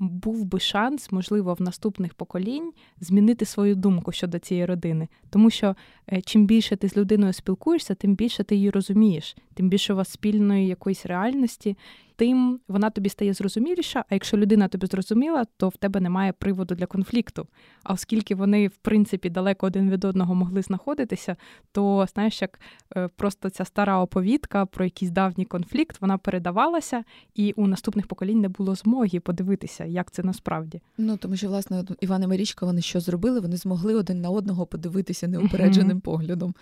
[0.00, 5.08] був би шанс, можливо, в наступних поколінь змінити свою думку щодо цієї родини.
[5.30, 5.76] Тому що
[6.12, 9.96] е, чим більше ти з людиною спілкуєшся, тим більше ти її розумієш, тим більше у
[9.96, 11.76] вас спільної якоїсь реальності,
[12.18, 14.04] тим вона тобі стає зрозуміліша.
[14.08, 17.46] А якщо людина тобі зрозуміла, то в тебе немає приводу для конфлікту.
[17.82, 21.36] А оскільки вони, в принципі, далеко один від одного могли знаходитися,
[21.72, 22.60] то знаєш, як
[22.96, 27.04] е, просто ця стара оповідка про якийсь давній конфлікт вона передавалася,
[27.34, 30.80] і у наступних поколінь не було змоги подивитися, як це насправді.
[30.98, 33.40] Ну тому що власне Іван і Марічка вони що зробили?
[33.40, 36.00] Вони змогли один на одного подивитися неупередженим mm-hmm.
[36.00, 36.54] поглядом.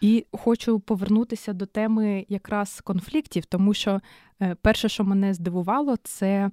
[0.00, 4.00] І хочу повернутися до теми якраз конфліктів, тому що
[4.62, 6.50] перше, що мене здивувало, це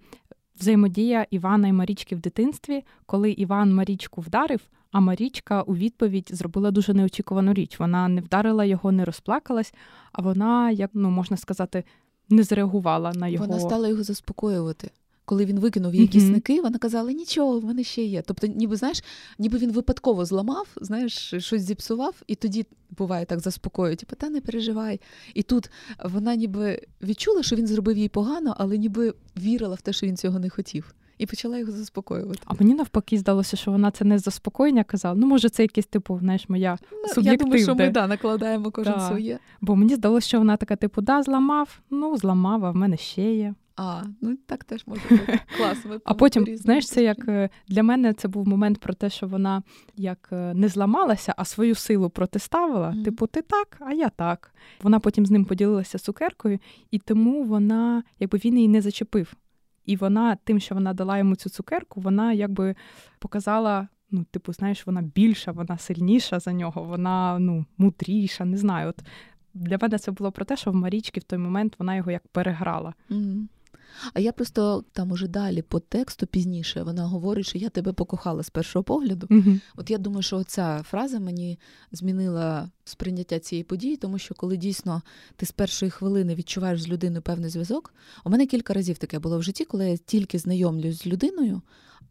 [0.60, 4.62] взаємодія Івана і Марічки в дитинстві, коли Іван Марічку вдарив.
[4.92, 7.80] А Марічка у відповідь зробила дуже неочікувану річ.
[7.80, 9.74] Вона не вдарила його, не розплакалась,
[10.12, 11.84] а вона, як ну можна сказати,
[12.30, 13.46] не зреагувала на його.
[13.46, 14.92] Вона стала його заспокоювати
[15.26, 18.22] коли він викинув її кисники, вона казала, нічого, в мене ще є.
[18.22, 19.04] Тобто, ніби знаєш,
[19.40, 24.42] ніби він випадково зламав, знаєш, щось зіпсував, і тоді буває так заспокоює, типу, та не
[24.42, 25.02] переживай.
[25.34, 25.70] І тут
[26.06, 30.18] вона ніби відчула, що він зробив їй погано, але ніби вірила в те, що він
[30.18, 30.96] цього не хотів.
[31.18, 32.40] І почала його заспокоювати.
[32.46, 35.16] А мені навпаки здалося, що вона це не заспокоєння казала.
[35.16, 36.78] Ну, може, це якесь типу, знаєш, моя
[37.18, 39.08] ну, Я думаю, що ми да, накладаємо кожен да.
[39.08, 39.40] своє.
[39.62, 43.36] Бо мені здалося, що вона така, типу, да, зламав, ну, зламав, а в мене ще
[43.36, 43.54] є.
[43.76, 45.40] А, ну так теж може бути.
[45.58, 45.86] Клас.
[46.06, 49.64] А потім, знаєш, це як е, для мене це був момент про те, що вона
[49.96, 52.90] як е, не зламалася, а свою силу протиставила.
[52.90, 53.04] Mm-hmm.
[53.04, 54.56] Типу, ти так, а я так.
[54.82, 56.60] Вона потім з ним поділилася цукеркою,
[56.92, 59.34] і тому вона, якби він її не зачепив.
[59.86, 62.76] І вона, тим, що вона дала йому цю цукерку, вона якби
[63.20, 63.88] показала.
[64.12, 68.90] Ну, типу, знаєш, вона більша, вона сильніша за нього, вона ну, мудріша, не знаю.
[68.90, 69.00] От
[69.54, 72.28] Для мене це було про те, що в Марічки в той момент вона його як
[72.28, 72.94] переграла.
[73.10, 73.48] Mm-hmm.
[74.14, 78.44] А я просто там уже далі по тексту пізніше вона говорить, що я тебе покохала
[78.44, 79.28] з першого погляду.
[79.28, 81.60] uh От я думаю, що ця фраза мені
[81.92, 85.02] змінила сприйняття цієї події, тому що коли дійсно
[85.36, 87.94] ти з першої хвилини відчуваєш з людиною певний зв'язок,
[88.26, 91.62] у мене кілька разів таке було в житті, коли я тільки знайомлюсь з людиною,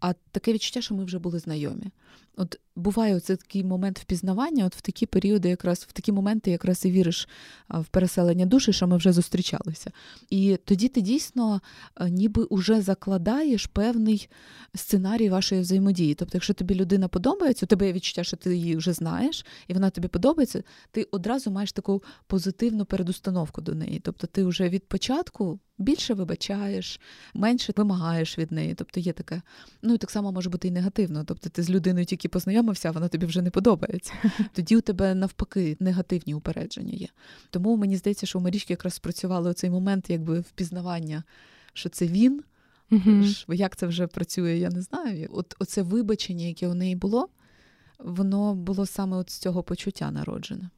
[0.00, 1.90] а таке відчуття, що ми вже були знайомі.
[2.36, 6.84] От буває оце такий момент впізнавання, от в такі періоди, якраз в такі моменти, якраз
[6.84, 7.28] і віриш
[7.68, 9.90] в переселення душі, що ми вже зустрічалися.
[10.30, 11.60] І тоді ти дійсно
[12.08, 14.28] ніби уже закладаєш певний
[14.74, 16.14] сценарій вашої взаємодії.
[16.14, 19.74] Тобто, якщо тобі людина подобається, у тебе є відчуття, що ти її вже знаєш, і
[19.74, 24.00] вона тобі подобається, ти одразу маєш таку позитивну передустановку до неї.
[24.04, 25.60] Тобто, ти вже від початку.
[25.78, 27.00] Більше вибачаєш,
[27.34, 28.74] менше вимагаєш від неї.
[28.74, 29.42] Тобто є таке.
[29.82, 31.24] Ну і так само може бути і негативно.
[31.24, 34.12] Тобто ти з людиною тільки познайомився, а вона тобі вже не подобається.
[34.52, 37.08] Тоді у тебе навпаки негативні упередження є.
[37.50, 41.24] Тому мені здається, що у Марічки якраз спрацювали цей момент якби впізнавання,
[41.72, 42.42] що це він.
[42.90, 45.28] uh Як це вже працює, я не знаю.
[45.32, 47.28] От Оце вибачення, яке у неї було,
[47.98, 50.70] воно було саме от з цього почуття народжене.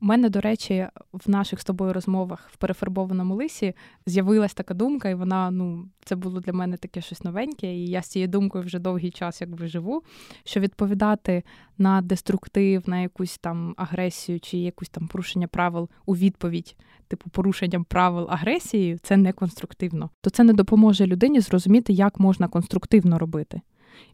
[0.00, 3.74] У мене, до речі, в наших з тобою розмовах в перефарбованому лисі
[4.06, 8.02] з'явилась така думка, і вона, ну, це було для мене таке щось новеньке, і я
[8.02, 10.02] з цією думкою вже довгий час якби живу.
[10.44, 11.42] Що відповідати
[11.78, 16.76] на деструктив, на якусь там агресію чи якусь там порушення правил у відповідь,
[17.08, 20.10] типу порушенням правил агресії, це не конструктивно.
[20.20, 23.60] То це не допоможе людині зрозуміти, як можна конструктивно робити.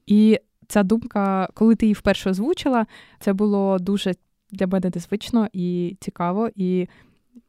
[0.07, 2.87] І ця думка, коли ти її вперше озвучила,
[3.21, 4.15] це було дуже
[4.55, 6.51] для мене незвично і цікаво.
[6.55, 6.89] І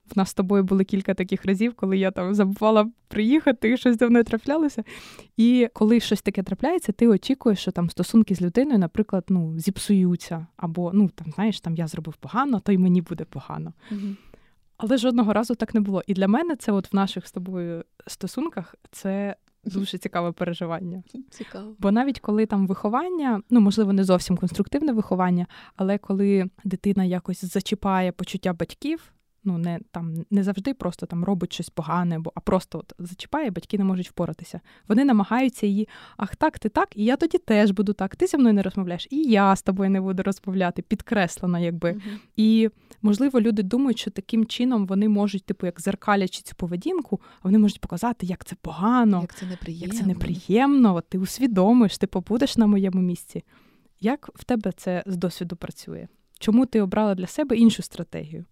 [0.06, 3.98] в нас з тобою були кілька таких разів, коли я там забувала приїхати, і щось
[3.98, 4.84] давно траплялося.
[5.38, 10.48] І коли щось таке трапляється, ти очікуєш, що там стосунки з людиною, наприклад, ну, зіпсуються,
[10.58, 13.74] або ну там знаєш, там я зробив погано, то й мені буде погано.
[13.92, 14.16] Угу.
[14.78, 16.04] Але жодного разу так не було.
[16.08, 19.36] І для мене це, от в наших з тобою стосунках, це
[19.66, 21.04] дуже цікаве переживання.
[21.30, 21.76] Цікаво.
[21.80, 27.46] Бо навіть коли там виховання, ну можливо, не зовсім конструктивне виховання, але коли дитина якось
[27.46, 29.15] зачіпає почуття батьків.
[29.46, 33.52] Ну, не там не завжди просто там робить щось погане, бо а просто от зачіпає,
[33.52, 34.62] батьки не можуть впоратися.
[34.88, 38.16] Вони намагаються її, ах, так, ти так, і я тоді теж буду так.
[38.16, 41.92] Ти зі мною не розмовляєш, і я з тобою не буду розмовляти, підкреслено, якби.
[41.92, 42.18] Uh-huh.
[42.36, 42.70] І
[43.02, 47.82] можливо, люди думають, що таким чином вони можуть, типу, як зеркалячи цю поведінку, вони можуть
[47.82, 49.86] показати, як це погано, як це неприємно.
[49.86, 50.96] Як це неприємно.
[50.96, 53.44] От ти усвідомиш, ти побудеш на моєму місці.
[54.00, 56.08] Як в тебе це з досвіду працює?
[56.40, 58.46] Чому ти обрала для себе іншу стратегію?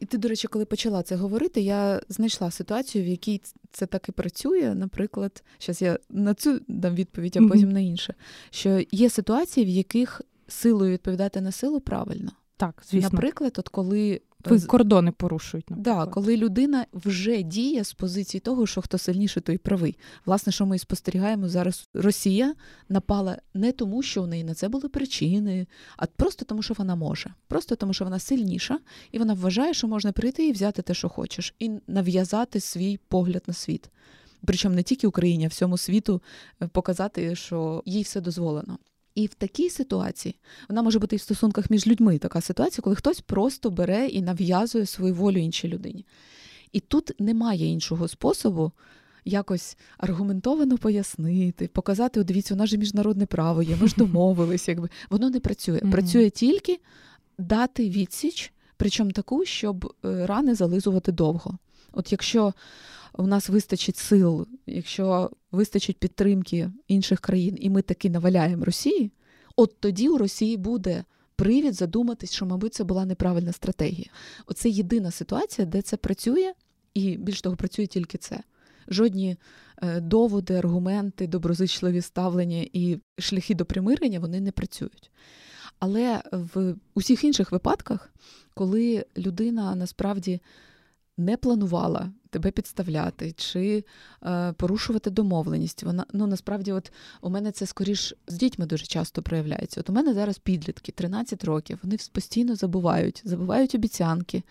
[0.00, 3.40] І ти, до речі, коли почала це говорити, я знайшла ситуацію, в якій
[3.72, 4.74] це так і працює.
[4.74, 7.72] Наприклад, зараз я на цю дам відповідь, а потім mm-hmm.
[7.72, 8.14] на інше.
[8.50, 12.32] Що є ситуації, в яких силою відповідати на силу правильно.
[12.58, 13.10] Так, звісно.
[13.12, 15.70] Наприклад, от коли ви кордони порушують.
[15.70, 16.06] наприклад.
[16.06, 19.96] Да, коли людина вже діє з позиції того, що хто сильніше, той правий.
[20.26, 22.54] Власне, що ми спостерігаємо зараз, Росія
[22.88, 25.66] напала не тому, що у неї на це були причини,
[25.96, 28.78] а просто тому, що вона може, просто тому, що вона сильніша,
[29.12, 33.42] і вона вважає, що можна прийти і взяти те, що хочеш, і нав'язати свій погляд
[33.46, 33.90] на світ.
[34.44, 36.22] Причому не тільки Україні, а всьому світу
[36.62, 38.78] е, показати, що їй все дозволено.
[39.18, 40.34] І в такій ситуації
[40.68, 44.22] вона може бути і в стосунках між людьми така ситуація, коли хтось просто бере і
[44.22, 46.06] нав'язує свою волю іншій людині.
[46.72, 48.72] І тут немає іншого способу
[49.24, 54.88] якось аргументовано пояснити, показати, дивіться, у нас же міжнародне право є, ми ж домовились, якби
[55.10, 55.78] воно не працює.
[55.78, 55.90] Mm-hmm.
[55.90, 56.80] Працює тільки
[57.38, 61.58] дати відсіч, причому таку, щоб е, рани зализувати довго.
[61.92, 62.54] От якщо
[63.12, 69.10] у нас вистачить сил, якщо вистачить підтримки інших країн, і ми таки наваляємо Росії,
[69.56, 71.04] от тоді у Росії буде
[71.36, 74.06] привід задуматись, що, мабуть, це була неправильна стратегія.
[74.46, 76.52] Оце єдина ситуація, де це працює,
[76.94, 78.40] і більш того, працює тільки це.
[78.88, 79.36] Жодні
[79.82, 85.10] е, доводи, аргументи, доброзичливі ставлення і шляхи до примирення вони не працюють.
[85.78, 88.10] Але в усіх інших випадках,
[88.54, 90.40] коли людина насправді
[91.18, 93.84] не планувала тебе підставляти чи
[94.26, 95.82] е, порушувати домовленість.
[95.82, 99.80] Вона ну насправді, от у мене це скоріш з дітьми дуже часто проявляється.
[99.80, 101.78] От у мене зараз підлітки 13 років.
[101.82, 104.42] Вони постійно забувають, забувають обіцянки, е,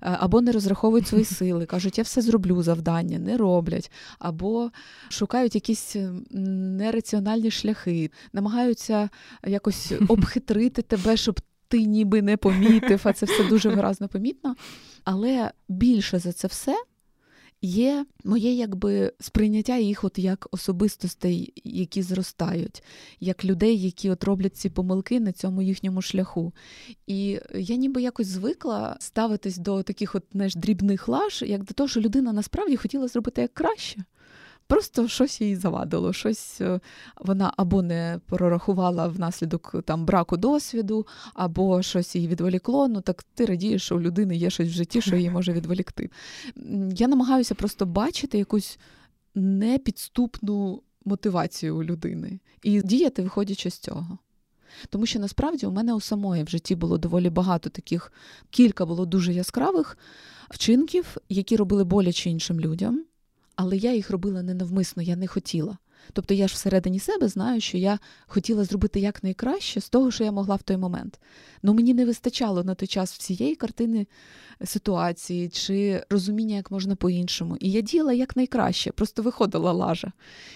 [0.00, 4.70] або не розраховують свої сили, кажуть, я все зроблю завдання, не роблять, або
[5.08, 5.96] шукають якісь
[6.30, 9.08] нераціональні шляхи, намагаються
[9.46, 11.40] якось обхитрити тебе, щоб
[11.72, 14.56] ти ніби не помітив, а це все дуже виразно помітно.
[15.04, 16.76] Але більше за це все
[17.62, 22.82] є моє якби сприйняття їх от як особистостей, які зростають,
[23.20, 26.52] як людей, які от роблять ці помилки на цьому їхньому шляху.
[27.06, 31.88] І я ніби якось звикла ставитись до таких от знаєш, дрібних лаж, як до того,
[31.88, 34.04] що людина насправді хотіла зробити як краще.
[34.72, 36.80] Просто щось їй завадило, щось е,
[37.20, 42.88] вона або не прорахувала внаслідок там браку досвіду, або щось її відволікло.
[42.88, 46.10] Ну так ти радієш, що у людини є щось в житті, що її може відволікти.
[46.90, 48.78] Я намагаюся просто бачити якусь
[49.34, 54.18] непідступну мотивацію у людини і діяти, виходячи з цього.
[54.90, 58.12] Тому що насправді у мене у самої в житті було доволі багато таких,
[58.50, 59.98] кілька було дуже яскравих
[60.50, 63.04] вчинків, які робили боляче іншим людям
[63.62, 65.78] але я їх робила ненавмисно, я не хотіла.
[66.12, 70.32] Тобто я ж всередині себе знаю, що я хотіла зробити якнайкраще з того, що я
[70.32, 71.20] могла в той момент.
[71.62, 74.06] Ну мені не вистачало на той час всієї картини
[74.64, 77.56] ситуації чи розуміння, як можна по-іншому.
[77.60, 80.12] І я діяла якнайкраще, просто виходила лажа.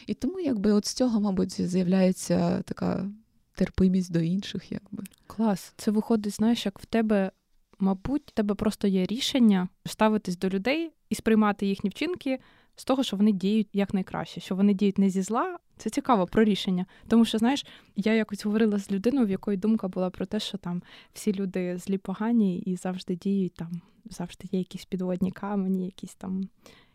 [0.06, 3.10] І тому, якби, от з цього, мабуть, з'являється така
[3.54, 4.72] терпимість до інших.
[4.72, 5.04] якби.
[5.26, 5.72] Клас.
[5.76, 7.30] Це виходить, знаєш, як в тебе.
[7.78, 12.38] Мабуть, в тебе просто є рішення ставитись до людей і сприймати їхні вчинки
[12.76, 15.58] з того, що вони діють якнайкраще, що вони діють не зі зла.
[15.76, 16.86] Це цікаво про рішення.
[17.08, 20.58] Тому що, знаєш, я якось говорила з людиною, в якої думка була про те, що
[20.58, 26.14] там всі люди злі погані і завжди діють там, завжди є якісь підводні камені, якісь
[26.14, 26.48] там.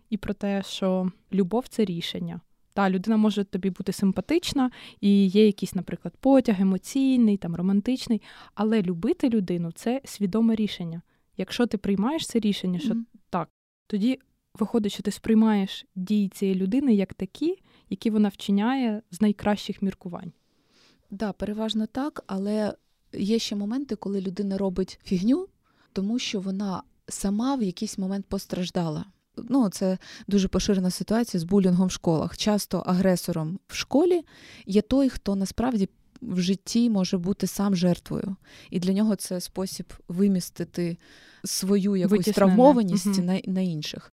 [0.10, 2.42] І про те, що любов це рішення.
[2.74, 8.22] Та людина може тобі бути симпатична, і є якийсь, наприклад, потяг емоційний, там романтичний,
[8.56, 11.02] але любити людину це свідоме рішення.
[11.38, 13.04] Якщо ти приймаєш це рішення, що mm-hmm.
[13.30, 13.50] так,
[13.88, 14.20] тоді
[14.60, 17.58] виходить, що ти сприймаєш дії цієї людини як такі,
[17.90, 20.32] які вона вчиняє з найкращих міркувань.
[20.32, 22.74] Так, да, переважно так, але
[23.14, 25.48] є ще моменти, коли людина робить фігню,
[25.94, 29.06] тому що вона сама в якийсь момент постраждала.
[29.38, 32.38] Ну, це дуже поширена ситуація з булінгом в школах.
[32.38, 34.22] Часто агресором в школі
[34.66, 35.90] є той, хто насправді
[36.22, 38.36] в житті може бути сам жертвою,
[38.70, 40.98] і для нього це спосіб вимістити
[41.44, 42.34] свою якусь Витіснене.
[42.36, 43.22] травмованість угу.
[43.22, 44.12] на, на інших.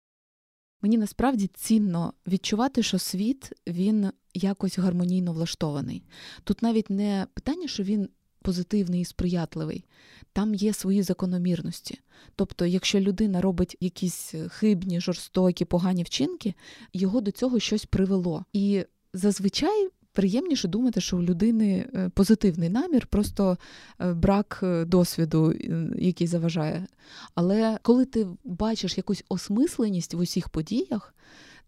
[0.83, 6.03] Мені насправді цінно відчувати, що світ він якось гармонійно влаштований.
[6.43, 8.09] Тут навіть не питання, що він
[8.41, 9.85] позитивний і сприятливий,
[10.33, 11.99] там є свої закономірності.
[12.35, 16.53] Тобто, якщо людина робить якісь хибні, жорстокі, погані вчинки,
[16.93, 18.45] його до цього щось привело.
[18.53, 23.57] І зазвичай приємніше думати, що у людини е, позитивний намір, просто
[24.01, 25.53] е, брак е, досвіду,
[25.97, 26.87] який заважає.
[27.35, 31.13] Але коли ти бачиш якусь осмисленість в усіх подіях,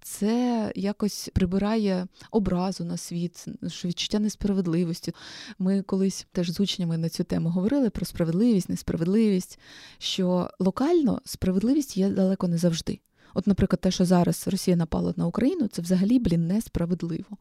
[0.02, 3.46] це якось прибирає образу на світ,
[3.86, 5.14] відчуття несправедливості.
[5.60, 9.60] Ми колись теж з учнями на цю тему говорили про справедливість, несправедливість,
[9.98, 13.00] що локально справедливість є далеко не завжди.
[13.34, 17.38] От, наприклад, те, що зараз Росія напала на Україну, це взагалі, блін, несправедливо.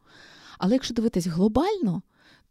[0.57, 2.01] Але якщо дивитись глобально,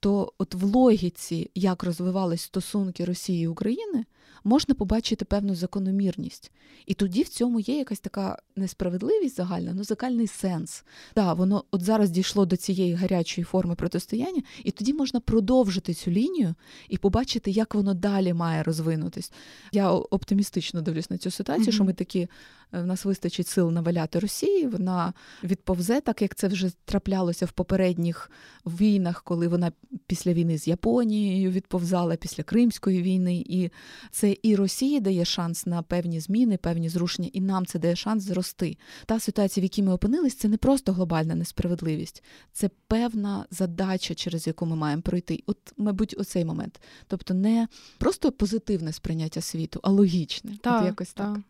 [0.00, 4.04] то от в логіці, як розвивались стосунки Росії і України,
[4.44, 6.52] можна побачити певну закономірність.
[6.86, 10.84] І тоді в цьому є якась така несправедливість загальна, ну загальний сенс.
[11.14, 16.10] Так, воно от зараз дійшло до цієї гарячої форми протистояння, і тоді можна продовжити цю
[16.10, 16.54] лінію
[16.88, 19.32] і побачити, як воно далі має розвинутись.
[19.72, 21.74] Я оптимістично дивлюсь на цю ситуацію, mm-hmm.
[21.74, 22.28] що ми такі
[22.74, 24.66] Е, в нас вистачить сил наваляти Росії.
[24.66, 25.12] Вона
[25.44, 28.30] відповзе, так як це вже траплялося в попередніх
[28.66, 29.72] війнах, коли вона
[30.06, 33.44] після війни з Японією відповзала після Кримської війни.
[33.46, 33.70] І
[34.10, 38.24] це і Росії дає шанс на певні зміни, певні зрушення, і нам це дає шанс
[38.24, 38.76] зрости.
[39.06, 42.22] Та ситуація, в якій ми опинились, це не просто глобальна несправедливість,
[42.52, 45.42] це певна задача, через яку ми маємо пройти.
[45.46, 46.80] От, мабуть, оцей момент.
[47.06, 47.68] Тобто не
[47.98, 50.58] просто позитивне сприйняття світу, а логічне.
[50.62, 51.34] Так, От якось так.
[51.34, 51.42] так.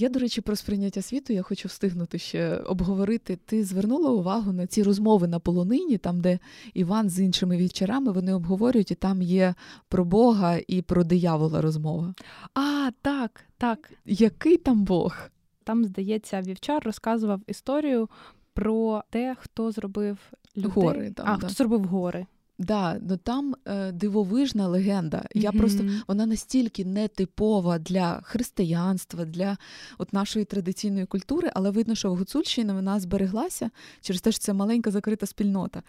[0.00, 3.38] Я, до речі, про сприйняття світу я хочу встигнути ще обговорити.
[3.46, 6.38] Ти звернула увагу на ці розмови на полонині, там, де
[6.74, 9.54] Іван з іншими вівчарами вони обговорюють, і там є
[9.88, 12.14] про Бога і про диявола розмова.
[12.54, 13.92] А, так, так.
[14.06, 15.16] Який там Бог?
[15.64, 18.08] Там, здається, вівчар розказував історію
[18.54, 20.18] про те, хто зробив
[20.56, 20.70] людей.
[20.74, 21.46] Гори, там, а, да.
[21.46, 22.26] хто зробив гори.
[22.60, 25.24] Да, ну там е, дивовижна легенда.
[25.34, 25.58] Я mm-hmm.
[25.58, 29.56] просто вона настільки нетипова для християнства, для
[29.98, 34.52] от нашої традиційної культури, але видно, що в Гуцульщині вона збереглася через те, що це
[34.52, 35.82] маленька закрита спільнота.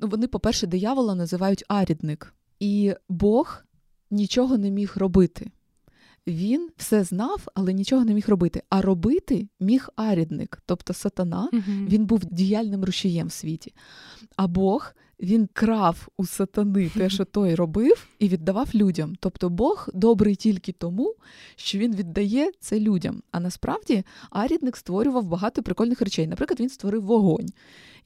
[0.00, 3.64] Вони, по-перше, диявола називають арідник, і Бог
[4.10, 5.50] нічого не міг робити.
[6.26, 8.62] Він все знав, але нічого не міг робити.
[8.68, 11.88] А робити міг арідник, тобто сатана, mm-hmm.
[11.88, 13.74] він був діяльним рушієм в світі.
[14.36, 19.14] А Бог він крав у сатани те, що той робив, і віддавав людям.
[19.20, 21.14] Тобто Бог добрий тільки тому,
[21.56, 23.22] що він віддає це людям.
[23.30, 26.26] А насправді арідник створював багато прикольних речей.
[26.26, 27.48] Наприклад, він створив вогонь,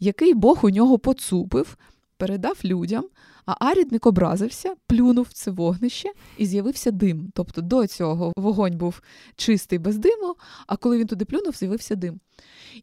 [0.00, 1.76] який Бог у нього поцупив,
[2.19, 3.05] передав людям.
[3.47, 6.09] А арідник образився, плюнув це вогнище
[6.39, 7.31] і з'явився дим.
[7.35, 9.03] Тобто до цього вогонь був
[9.37, 10.35] чистий без диму,
[10.66, 12.21] а коли він туди плюнув, з'явився дим.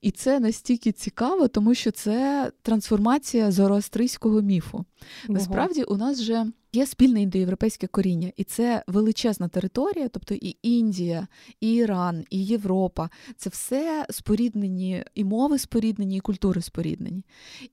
[0.01, 4.85] І це настільки цікаво, тому що це трансформація зороастрийського міфу.
[5.29, 11.27] Насправді, у нас вже є спільне індоєвропейське коріння, і це величезна територія, тобто і Індія,
[11.61, 13.09] і Іран, і Європа.
[13.37, 17.23] Це все споріднені і мови споріднені, і культури споріднені.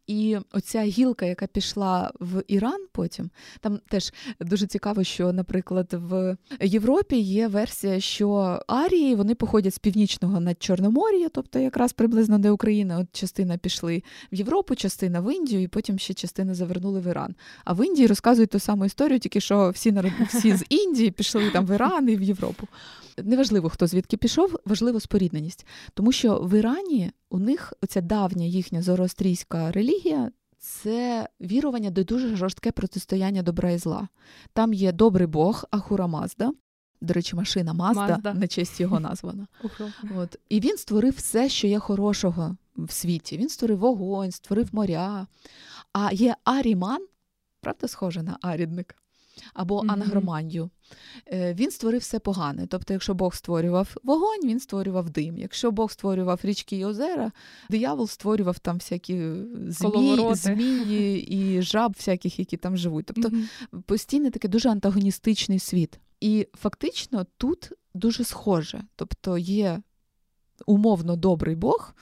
[0.07, 3.31] І оця гілка, яка пішла в Іран потім,
[3.61, 9.79] там теж дуже цікаво, що, наприклад, в Європі є версія, що Арії вони походять з
[9.79, 12.99] північного над Чорномор'я, тобто якраз приблизно де Україна.
[12.99, 17.35] От частина пішли в Європу, частина в Індію, і потім ще частина завернули в Іран.
[17.65, 20.13] А в Індії розказують ту саму історію, тільки що всі народ...
[20.29, 22.69] всі з Індії пішли там в Іран і в Європу.
[23.19, 25.67] Неважливо, хто звідки пішов, важливо спорідненість.
[25.95, 30.31] Тому що в Ірані у них оця давня їхня зороастрійська релігія.
[30.59, 34.09] Це вірування до дуже жорстке протистояння добра і зла.
[34.53, 36.53] Там є добрий Бог, Ахура Мазда,
[37.01, 38.35] до речі, машина Мазда, Мазда.
[38.35, 39.47] на честь його названа.
[40.17, 40.39] От.
[40.49, 43.37] І він створив все, що є хорошого в світі.
[43.37, 45.27] Він створив вогонь, створив моря.
[45.93, 47.07] А є Аріман,
[47.63, 48.97] правда, схоже на арідник,
[49.55, 49.93] або mm-hmm.
[49.93, 50.71] анагроманію.
[51.27, 52.67] Е, він створив все погане.
[52.67, 55.39] Тобто, якщо Бог створював вогонь, він створював дим.
[55.39, 57.33] Якщо Бог створював річки і озера,
[57.71, 59.33] диявол створював там всякі
[59.69, 63.07] змії, змії і жаб, всяких, які там живуть.
[63.07, 63.83] Тобто mm-hmm.
[63.83, 65.99] постійно такий дуже антагоністичний світ.
[66.21, 68.85] І фактично тут дуже схоже.
[68.97, 69.83] Тобто є
[70.67, 71.95] умовно добрий Бог.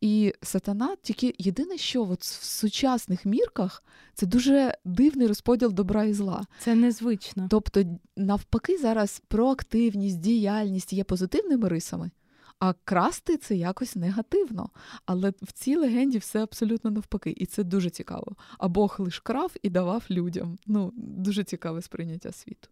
[0.00, 3.84] І сатана тільки єдине, що от в сучасних мірках
[4.14, 6.46] це дуже дивний розподіл добра і зла.
[6.58, 7.46] Це незвично.
[7.50, 7.84] Тобто,
[8.16, 12.10] навпаки, зараз проактивність, діяльність є позитивними рисами,
[12.58, 14.70] а красти це якось негативно.
[15.06, 18.36] Але в цій легенді все абсолютно навпаки, і це дуже цікаво.
[18.58, 20.58] А Бог лиш крав і давав людям.
[20.66, 22.68] Ну, дуже цікаве сприйняття світу.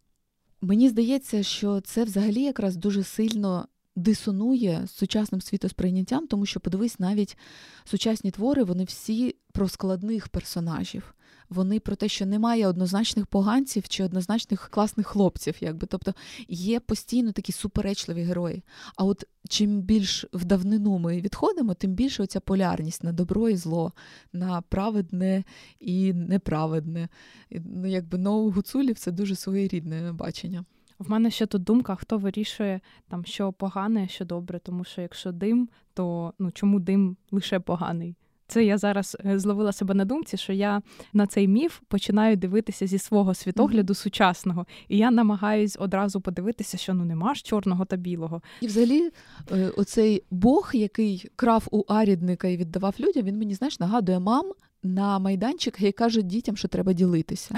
[0.61, 3.68] Мені здається, що це взагалі якраз дуже сильно
[3.99, 7.36] дисонує з сучасним світосприйняттям, тому що, подивись, навіть
[7.84, 11.14] сучасні твори, вони всі про складних персонажів.
[11.49, 16.14] Вони про те, що немає однозначних поганців чи однозначних класних хлопців, якби тобто
[16.49, 18.62] є постійно такі суперечливі герої.
[18.96, 23.57] А от чим більш в давнину ми відходимо, тим більше оця полярність на добро і
[23.57, 23.92] зло,
[24.32, 25.44] на праведне
[25.80, 27.09] і неправедне.
[27.51, 30.64] Ну, якби но гуцулів це дуже своєрідне бачення.
[30.99, 35.32] В мене ще тут думка, хто вирішує там, що погане, що добре, тому що якщо
[35.32, 38.16] дим, то ну чому дим лише поганий?
[38.51, 40.82] Це я зараз е, зловила себе на думці, що я
[41.12, 43.96] на цей міф починаю дивитися зі свого світогляду mm-hmm.
[43.96, 48.42] сучасного, і я намагаюсь одразу подивитися, що ну нема ж чорного та білого.
[48.61, 49.11] І взагалі,
[49.53, 54.53] е, оцей Бог, який крав у арідника і віддавав людям, він мені знаєш нагадує мам,
[54.83, 57.55] на майданчик і каже дітям, що треба ділитися.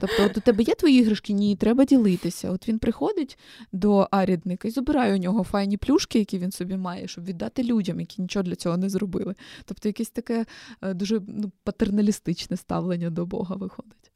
[0.00, 1.32] Тобто, от у тебе є твої іграшки?
[1.32, 2.50] Ні, треба ділитися.
[2.50, 3.38] От він приходить
[3.72, 8.00] до арідника і забирає у нього файні плюшки, які він собі має, щоб віддати людям,
[8.00, 9.34] які нічого для цього не зробили.
[9.64, 10.46] Тобто, якесь таке
[10.82, 14.12] е, дуже ну, патерналістичне ставлення до Бога виходить.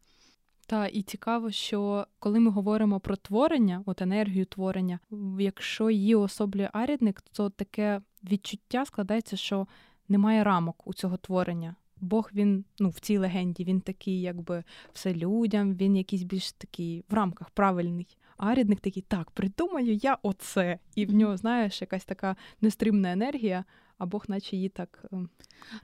[0.67, 4.99] Та і цікаво, що коли ми говоримо про творення, от енергію творення,
[5.39, 9.67] якщо її особлює арідник, то таке відчуття складається, що
[10.09, 11.75] немає рамок у цього творення.
[12.01, 17.05] Бог він ну в цій легенді він такий, якби все людям, він якийсь більш такий
[17.09, 18.17] в рамках правильний.
[18.37, 20.79] А рідник такий, так, придумаю я оце.
[20.95, 23.65] І в нього, знаєш, якась така нестримна енергія,
[23.99, 25.05] а Бог, наче її так.
[25.13, 25.29] Ем,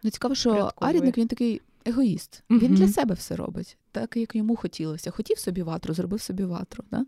[0.02, 2.42] ну, цікаво, що Арідник він такий егоїст.
[2.50, 2.74] Він mm-hmm.
[2.74, 5.10] для себе все робить, так як йому хотілося.
[5.10, 6.84] Хотів собі ватру, зробив собі ватру.
[6.90, 7.06] Да?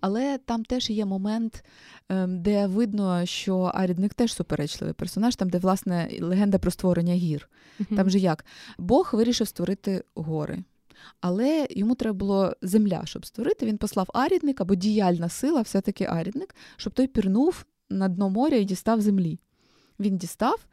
[0.00, 1.64] Але там теж є момент,
[2.08, 7.48] ем, де видно, що Арідник теж суперечливий персонаж, там, де власне легенда про створення гір.
[7.80, 7.96] Mm-hmm.
[7.96, 8.44] Там же як
[8.78, 10.64] Бог вирішив створити гори.
[11.20, 13.66] Але йому треба було земля, щоб створити.
[13.66, 18.64] Він послав арідник або діяльна сила, все-таки арідник, щоб той пірнув на дно моря і
[18.64, 19.38] дістав землі.
[20.00, 20.66] Він дістав,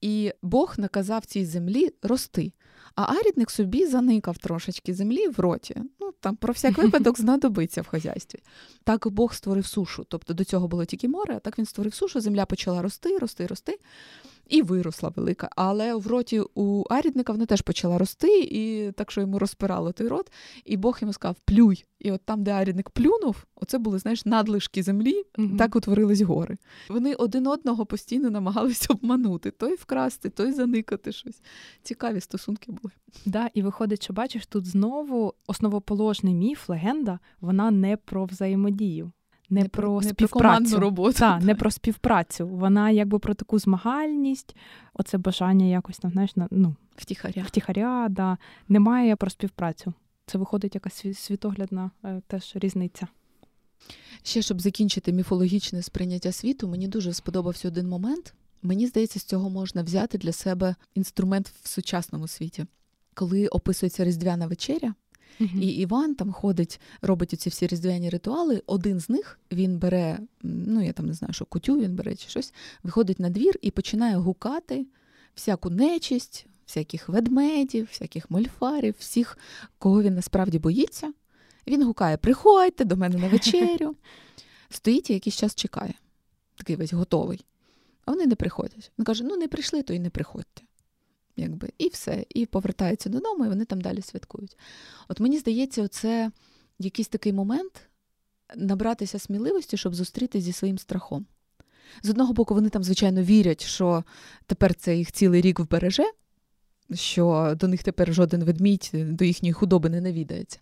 [0.00, 2.52] і Бог наказав цій землі рости.
[3.00, 5.76] А арідник собі заникав трошечки землі в роті.
[6.00, 8.38] Ну там про всяк випадок знадобиться в хазяйстві.
[8.84, 10.06] Так Бог створив сушу.
[10.08, 13.46] Тобто до цього було тільки море, а так він створив сушу, земля почала рости, рости,
[13.46, 13.78] рости
[14.48, 15.48] і виросла велика.
[15.56, 20.08] Але в роті у арідника вона теж почала рости, і так що йому розпирало той
[20.08, 20.32] рот,
[20.64, 21.84] і Бог йому сказав плюй.
[22.00, 25.56] І от там, де арідник плюнув, оце були знаєш надлишки землі, угу.
[25.58, 26.56] так утворились гори.
[26.88, 31.40] Вони один одного постійно намагалися обманути той вкрасти, той заникати щось.
[31.82, 32.92] Цікаві стосунки були.
[33.26, 39.12] Да, і виходить, що бачиш, тут знову основоположний міф, легенда, вона не про взаємодію
[39.50, 41.18] не, не про не співпрацю про роботу.
[41.18, 42.48] Та, не про співпрацю.
[42.48, 44.56] Вона якби про таку змагальність,
[44.94, 47.42] оце бажання якось там, знаєш, ну, втіхаря.
[47.46, 48.38] Втіхаря, да.
[48.68, 49.92] Немає про співпрацю.
[50.26, 53.06] Це виходить якась світоглядна е, теж різниця.
[54.22, 58.34] Ще щоб закінчити міфологічне сприйняття світу, мені дуже сподобався один момент.
[58.62, 62.66] Мені здається, з цього можна взяти для себе інструмент в сучасному світі.
[63.14, 64.94] Коли описується Різдвяна вечеря,
[65.40, 65.60] Uh-huh.
[65.60, 68.62] І Іван там ходить, робить ці всі різдвяні ритуали.
[68.66, 72.28] Один з них він бере, ну я там не знаю, що кутю він бере чи
[72.28, 74.86] щось, виходить на двір і починає гукати
[75.34, 79.38] всяку нечисть, всяких ведмедів, всяких мольфарів, всіх,
[79.78, 81.12] кого він насправді боїться.
[81.66, 83.96] Він гукає: Приходьте до мене на вечерю.
[84.70, 85.94] Стоїть і якийсь час чекає,
[86.56, 87.44] такий весь готовий.
[88.04, 88.92] А вони не приходять.
[88.98, 90.62] Він каже: ну не прийшли, то і не приходьте
[91.38, 94.56] якби, і все, і повертаються додому, і вони там далі святкують.
[95.08, 96.30] От мені здається, це
[96.78, 97.88] якийсь такий момент
[98.56, 101.26] набратися сміливості, щоб зустрітися зі своїм страхом.
[102.02, 104.04] З одного боку, вони там, звичайно, вірять, що
[104.46, 106.04] тепер це їх цілий рік вбереже,
[106.94, 110.58] що до них тепер жоден ведмідь до їхньої худоби не навідається.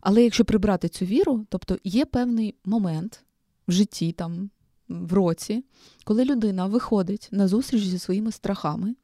[0.00, 3.24] Але якщо прибрати цю віру, тобто є певний момент
[3.68, 4.50] в житті, там,
[4.88, 5.64] в році,
[6.04, 8.94] коли людина виходить на зустріч зі своїми страхами,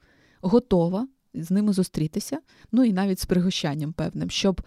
[0.41, 2.39] готова з ними зустрітися,
[2.73, 4.63] ну і навіть з пригощанням певним, щоб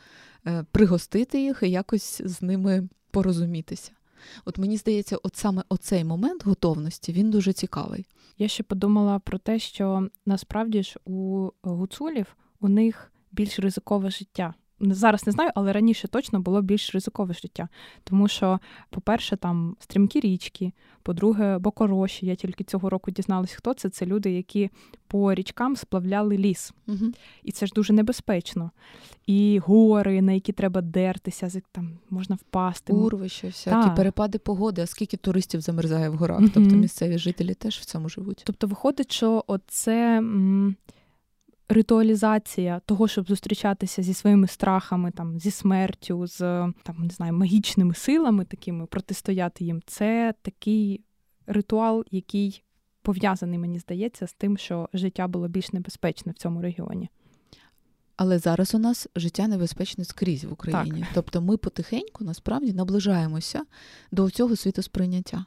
[0.48, 3.92] е, пригостити їх і якось з ними порозумітися.
[4.46, 8.06] От мені здається, от саме оцей момент готовності він дуже цікавий.
[8.38, 14.54] Я ще подумала про те, що насправді ж у гуцулів у них більш ризикове життя
[14.84, 17.68] зараз не знаю, але раніше точно було більш ризикове життя.
[18.04, 18.60] Тому що,
[18.90, 20.72] по-перше, там стрімкі річки,
[21.04, 22.26] по-друге, бокороші.
[22.26, 23.90] Я тільки цього року дізналась, хто це.
[23.90, 24.70] Це люди, які
[25.08, 26.74] по річкам сплавляли ліс.
[26.88, 27.12] Угу.
[27.44, 28.72] І це ж дуже небезпечно.
[29.28, 32.94] І гори, на які треба дертися, там можна впасти.
[32.94, 33.96] Урвища, всякі так.
[33.96, 36.40] перепади погоди, а скільки туристів замерзає в горах.
[36.40, 36.50] Угу.
[36.54, 38.42] Тобто місцеві жителі теж в цьому живуть.
[38.46, 40.18] Тобто, виходить, що оце.
[40.18, 40.76] М-
[41.74, 46.40] ритуалізація того, щоб зустрічатися зі своїми страхами, там зі смертю, з
[46.84, 51.02] там не знаю, магічними силами, такими протистояти їм, це такий
[51.48, 52.64] ритуал, який
[53.02, 57.10] пов'язаний, мені здається, з тим, що життя було більш небезпечне в цьому регіоні.
[58.16, 61.00] Але зараз у нас життя небезпечне скрізь в Україні.
[61.00, 61.10] Так.
[61.14, 63.64] Тобто ми потихеньку насправді наближаємося
[64.12, 65.46] до цього світосприйняття.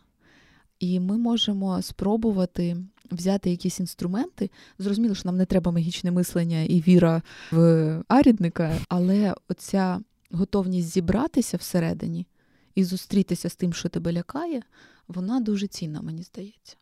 [0.79, 2.77] І ми можемо спробувати
[3.11, 4.51] взяти якісь інструменти.
[4.79, 10.01] Зрозуміло, що нам не треба магічне мислення і віра в арідника, але оця
[10.31, 12.27] готовність зібратися всередині
[12.75, 14.63] і зустрітися з тим, що тебе лякає,
[15.09, 16.77] вона дуже цінна, мені здається.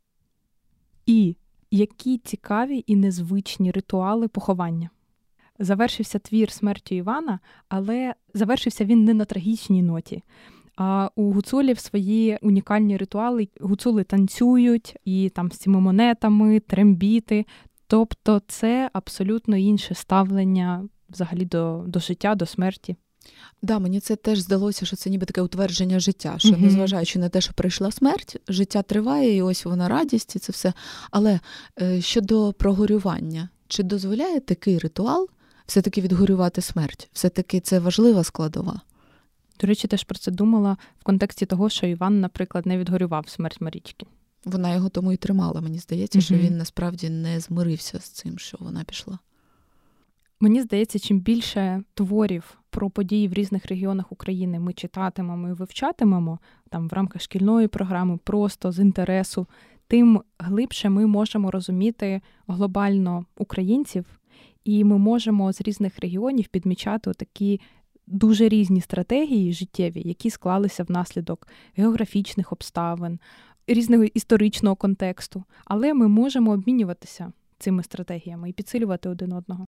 [1.07, 1.37] І
[1.70, 4.91] які цікаві і незвичні ритуали поховання.
[5.59, 10.22] Завершився твір смертю Івана, але завершився він не на трагічній ноті.
[10.77, 13.49] А у гуцулів свої унікальні ритуали.
[13.61, 17.47] Гуцули танцюють і там з цими монетами, трембіти.
[17.87, 22.97] Тобто це абсолютно інше ставлення взагалі до, до життя, до смерті.
[23.62, 26.61] Да, мені це теж здалося, що це ніби таке утвердження життя, що, mm-hmm.
[26.61, 30.72] незважаючи на те, що прийшла смерть, життя триває, і ось вона радість, і це все.
[31.11, 31.41] Але
[31.81, 35.29] е, щодо прогорювання, чи дозволяє такий ритуал
[35.66, 37.09] все-таки відгорювати смерть?
[37.12, 38.81] Все-таки це важлива складова.
[39.61, 43.61] До речі, теж про це думала в контексті того, що Іван, наприклад, не відгорював смерть
[43.61, 44.07] Марічки.
[44.44, 45.61] Вона його тому і тримала.
[45.61, 49.18] Мені здається, що він насправді не змирився з цим, що вона пішла.
[50.40, 56.38] Мені здається, чим більше творів про події в різних регіонах України ми читатимемо і вивчатимемо
[56.68, 59.46] там в рамках шкільної програми, просто з інтересу,
[59.88, 64.05] тим глибше ми можемо розуміти глобально українців,
[64.64, 67.61] і ми можемо з різних регіонів підмічати такі
[68.07, 73.18] дуже різні стратегії життєві, які склалися внаслідок географічних обставин,
[73.66, 75.44] різного історичного контексту.
[75.64, 79.66] Але ми можемо обмінюватися цими стратегіями і підсилювати один одного.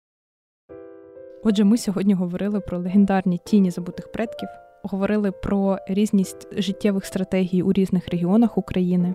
[1.44, 4.48] Отже, ми сьогодні говорили про легендарні тіні забутих предків,
[4.82, 9.14] говорили про різність життєвих стратегій у різних регіонах України,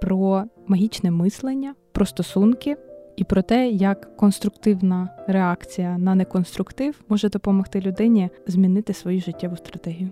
[0.00, 2.76] про магічне мислення, про стосунки
[3.16, 10.10] і про те, як конструктивна реакція на неконструктив може допомогти людині змінити свою життєву стратегію.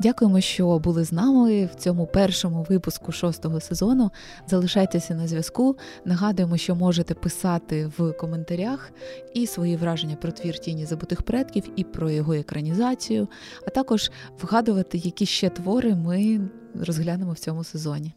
[0.00, 4.10] Дякуємо, що були з нами в цьому першому випуску шостого сезону.
[4.46, 5.76] Залишайтеся на зв'язку.
[6.04, 8.92] Нагадуємо, що можете писати в коментарях
[9.34, 13.28] і свої враження про твір тіні забутих предків, і про його екранізацію,
[13.66, 14.10] а також
[14.42, 16.40] вгадувати, які ще твори ми
[16.74, 18.14] розглянемо в цьому сезоні.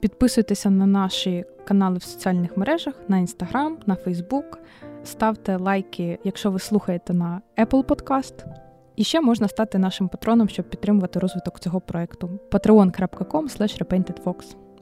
[0.00, 4.58] Підписуйтеся на наші канали в соціальних мережах на Інстаграм, на Фейсбук.
[5.04, 8.44] Ставте лайки, якщо ви слухаєте на Apple Podcast.
[8.96, 12.30] І ще можна стати нашим патроном, щоб підтримувати розвиток цього проекту.
[12.50, 13.48] patreon.com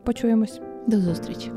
[0.05, 0.61] Почуємось.
[0.87, 1.51] До зустрічі.